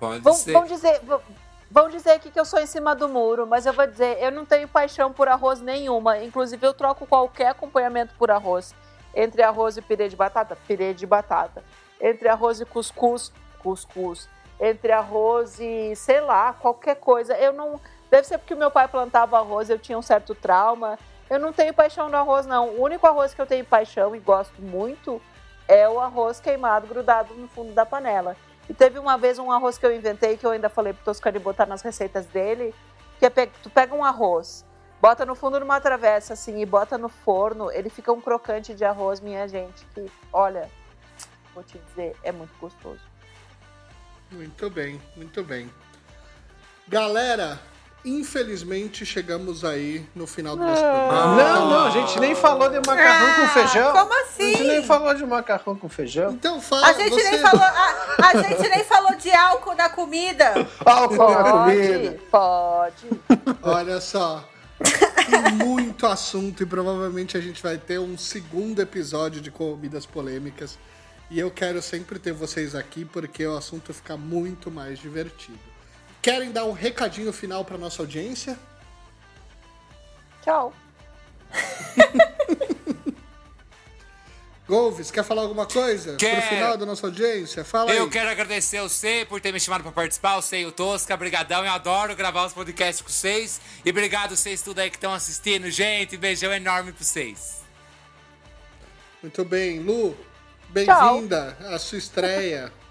[0.00, 0.52] Pode Vão, ser.
[0.52, 1.20] vão dizer, vão,
[1.70, 4.32] vão dizer aqui que eu sou em cima do muro, mas eu vou dizer, eu
[4.32, 6.18] não tenho paixão por arroz nenhuma.
[6.18, 8.74] Inclusive, eu troco qualquer acompanhamento por arroz.
[9.14, 11.62] Entre arroz e pirê de batata, pirê de batata.
[12.00, 13.30] Entre arroz e cuscuz,
[13.60, 14.28] cuscuz.
[14.60, 17.34] Entre arroz e, sei lá, qualquer coisa.
[17.34, 17.80] Eu não.
[18.12, 20.98] Deve ser porque o meu pai plantava arroz, eu tinha um certo trauma.
[21.30, 22.68] Eu não tenho paixão no arroz, não.
[22.68, 25.18] O único arroz que eu tenho paixão e gosto muito
[25.66, 28.36] é o arroz queimado grudado no fundo da panela.
[28.68, 31.38] E teve uma vez um arroz que eu inventei, que eu ainda falei pro Toscani
[31.38, 32.74] botar nas receitas dele,
[33.18, 34.62] que é pe- tu pega um arroz,
[35.00, 38.74] bota no fundo de uma travessa assim e bota no forno, ele fica um crocante
[38.74, 40.70] de arroz, minha gente, que, olha,
[41.54, 43.00] vou te dizer, é muito gostoso.
[44.30, 45.72] Muito bem, muito bem.
[46.86, 47.58] Galera,
[48.04, 51.36] infelizmente chegamos aí no final do nosso programa.
[51.36, 53.88] Não, não, a gente nem falou de macarrão com feijão.
[53.88, 54.66] Ah, como A gente assim?
[54.66, 56.32] nem falou de macarrão com feijão.
[56.32, 57.30] Então fala, A gente, você...
[57.30, 60.68] nem falou, a, a gente nem falou de álcool na comida.
[60.84, 62.18] Álcool na comida.
[62.30, 63.58] Pode, pode.
[63.62, 64.48] Olha só.
[65.30, 70.78] Tem muito assunto e provavelmente a gente vai ter um segundo episódio de comidas polêmicas.
[71.30, 75.71] E eu quero sempre ter vocês aqui porque o assunto fica muito mais divertido.
[76.22, 78.56] Querem dar um recadinho final para nossa audiência?
[80.42, 80.72] Tchau.
[84.68, 86.40] Golves, quer falar alguma coisa Quero.
[86.40, 87.64] pro final da nossa audiência?
[87.64, 88.10] Fala Eu aí.
[88.10, 91.64] quero agradecer a você por ter me chamado pra participar, o Sei o Tosca, brigadão,
[91.64, 93.60] eu adoro gravar os podcasts com vocês.
[93.84, 97.60] E obrigado vocês tudo aí que estão assistindo, gente, beijão enorme pra vocês.
[99.20, 100.16] Muito bem, Lu,
[100.68, 102.72] bem-vinda à sua estreia.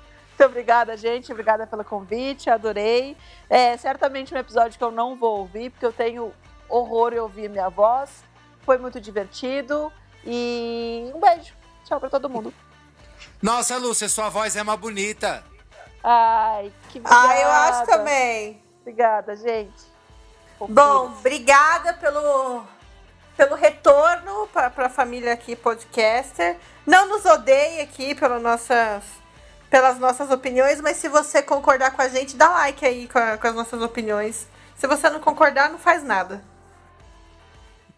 [0.42, 1.32] Muito obrigada, gente.
[1.32, 3.16] Obrigada pelo convite, adorei.
[3.50, 6.34] É certamente um episódio que eu não vou ouvir, porque eu tenho
[6.68, 8.24] horror em ouvir minha voz.
[8.66, 9.92] Foi muito divertido.
[10.26, 11.54] E um beijo.
[11.86, 12.54] Tchau pra todo mundo.
[13.42, 15.44] Nossa, Lúcia, sua voz é uma bonita.
[16.04, 17.30] Ai, que obrigada.
[17.30, 18.64] Ah, eu acho também.
[18.82, 19.92] Obrigada, gente.
[20.60, 22.64] Bom, obrigada pelo,
[23.36, 26.58] pelo retorno para a família aqui podcaster.
[26.86, 29.04] Não nos odeie aqui pelas nossas,
[29.72, 33.38] pelas nossas opiniões, mas se você concordar com a gente, dá like aí com, a-
[33.40, 34.46] com as nossas opiniões.
[34.76, 36.44] Se você não concordar, não faz nada.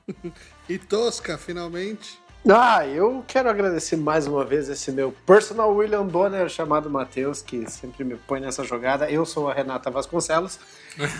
[0.69, 2.17] E Tosca, finalmente.
[2.49, 7.69] Ah, eu quero agradecer mais uma vez esse meu personal William Bonner chamado Matheus, que
[7.69, 9.09] sempre me põe nessa jogada.
[9.11, 10.57] Eu sou a Renata Vasconcelos.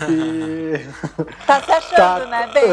[0.08, 0.80] E.
[1.46, 2.26] Tá se achando, Tá.
[2.26, 2.68] né, bem?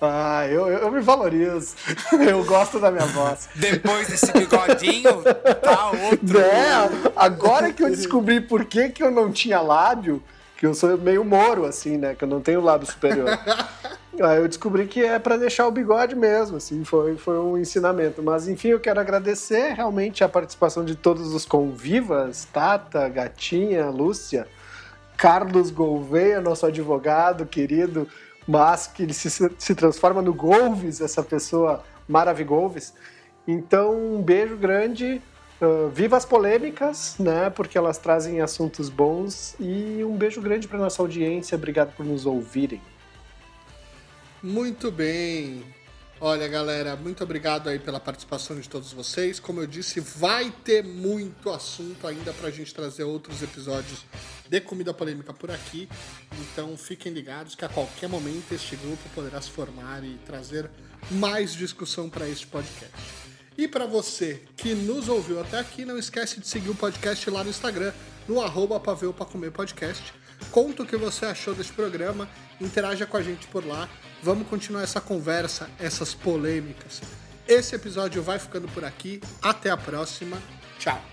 [0.00, 1.74] ah, eu, eu, eu me valorizo.
[2.12, 3.48] Eu gosto da minha voz.
[3.54, 5.22] Depois desse bigodinho,
[5.62, 6.38] tá outro.
[6.40, 10.22] É, agora que eu descobri por que, que eu não tinha lábio,
[10.62, 12.14] que eu sou meio moro, assim, né?
[12.14, 13.36] Que eu não tenho lábio superior.
[14.22, 18.22] Aí eu descobri que é pra deixar o bigode mesmo, assim, foi, foi um ensinamento.
[18.22, 24.46] Mas enfim, eu quero agradecer realmente a participação de todos os convivas, Tata, Gatinha, Lúcia,
[25.16, 28.06] Carlos Gouveia, nosso advogado querido,
[28.46, 32.92] mas que ele se, se transforma no Golves, essa pessoa maravilhosa.
[33.48, 35.20] Então, um beijo grande.
[35.62, 37.48] Uh, viva as polêmicas, né?
[37.48, 39.54] Porque elas trazem assuntos bons.
[39.60, 41.54] E um beijo grande para nossa audiência.
[41.54, 42.82] Obrigado por nos ouvirem.
[44.42, 45.62] Muito bem.
[46.20, 49.38] Olha, galera, muito obrigado aí pela participação de todos vocês.
[49.38, 54.04] Como eu disse, vai ter muito assunto ainda pra gente trazer outros episódios
[54.48, 55.88] de Comida Polêmica por aqui.
[56.40, 60.68] Então fiquem ligados que a qualquer momento este grupo poderá se formar e trazer
[61.10, 63.31] mais discussão para este podcast.
[63.56, 67.44] E para você que nos ouviu até aqui, não esquece de seguir o podcast lá
[67.44, 67.92] no Instagram,
[68.26, 70.14] no arroba Pra Comer Podcast.
[70.50, 72.28] Conta o que você achou desse programa,
[72.60, 73.88] interaja com a gente por lá.
[74.22, 77.00] Vamos continuar essa conversa, essas polêmicas.
[77.46, 79.20] Esse episódio vai ficando por aqui.
[79.40, 80.40] Até a próxima.
[80.78, 81.11] Tchau.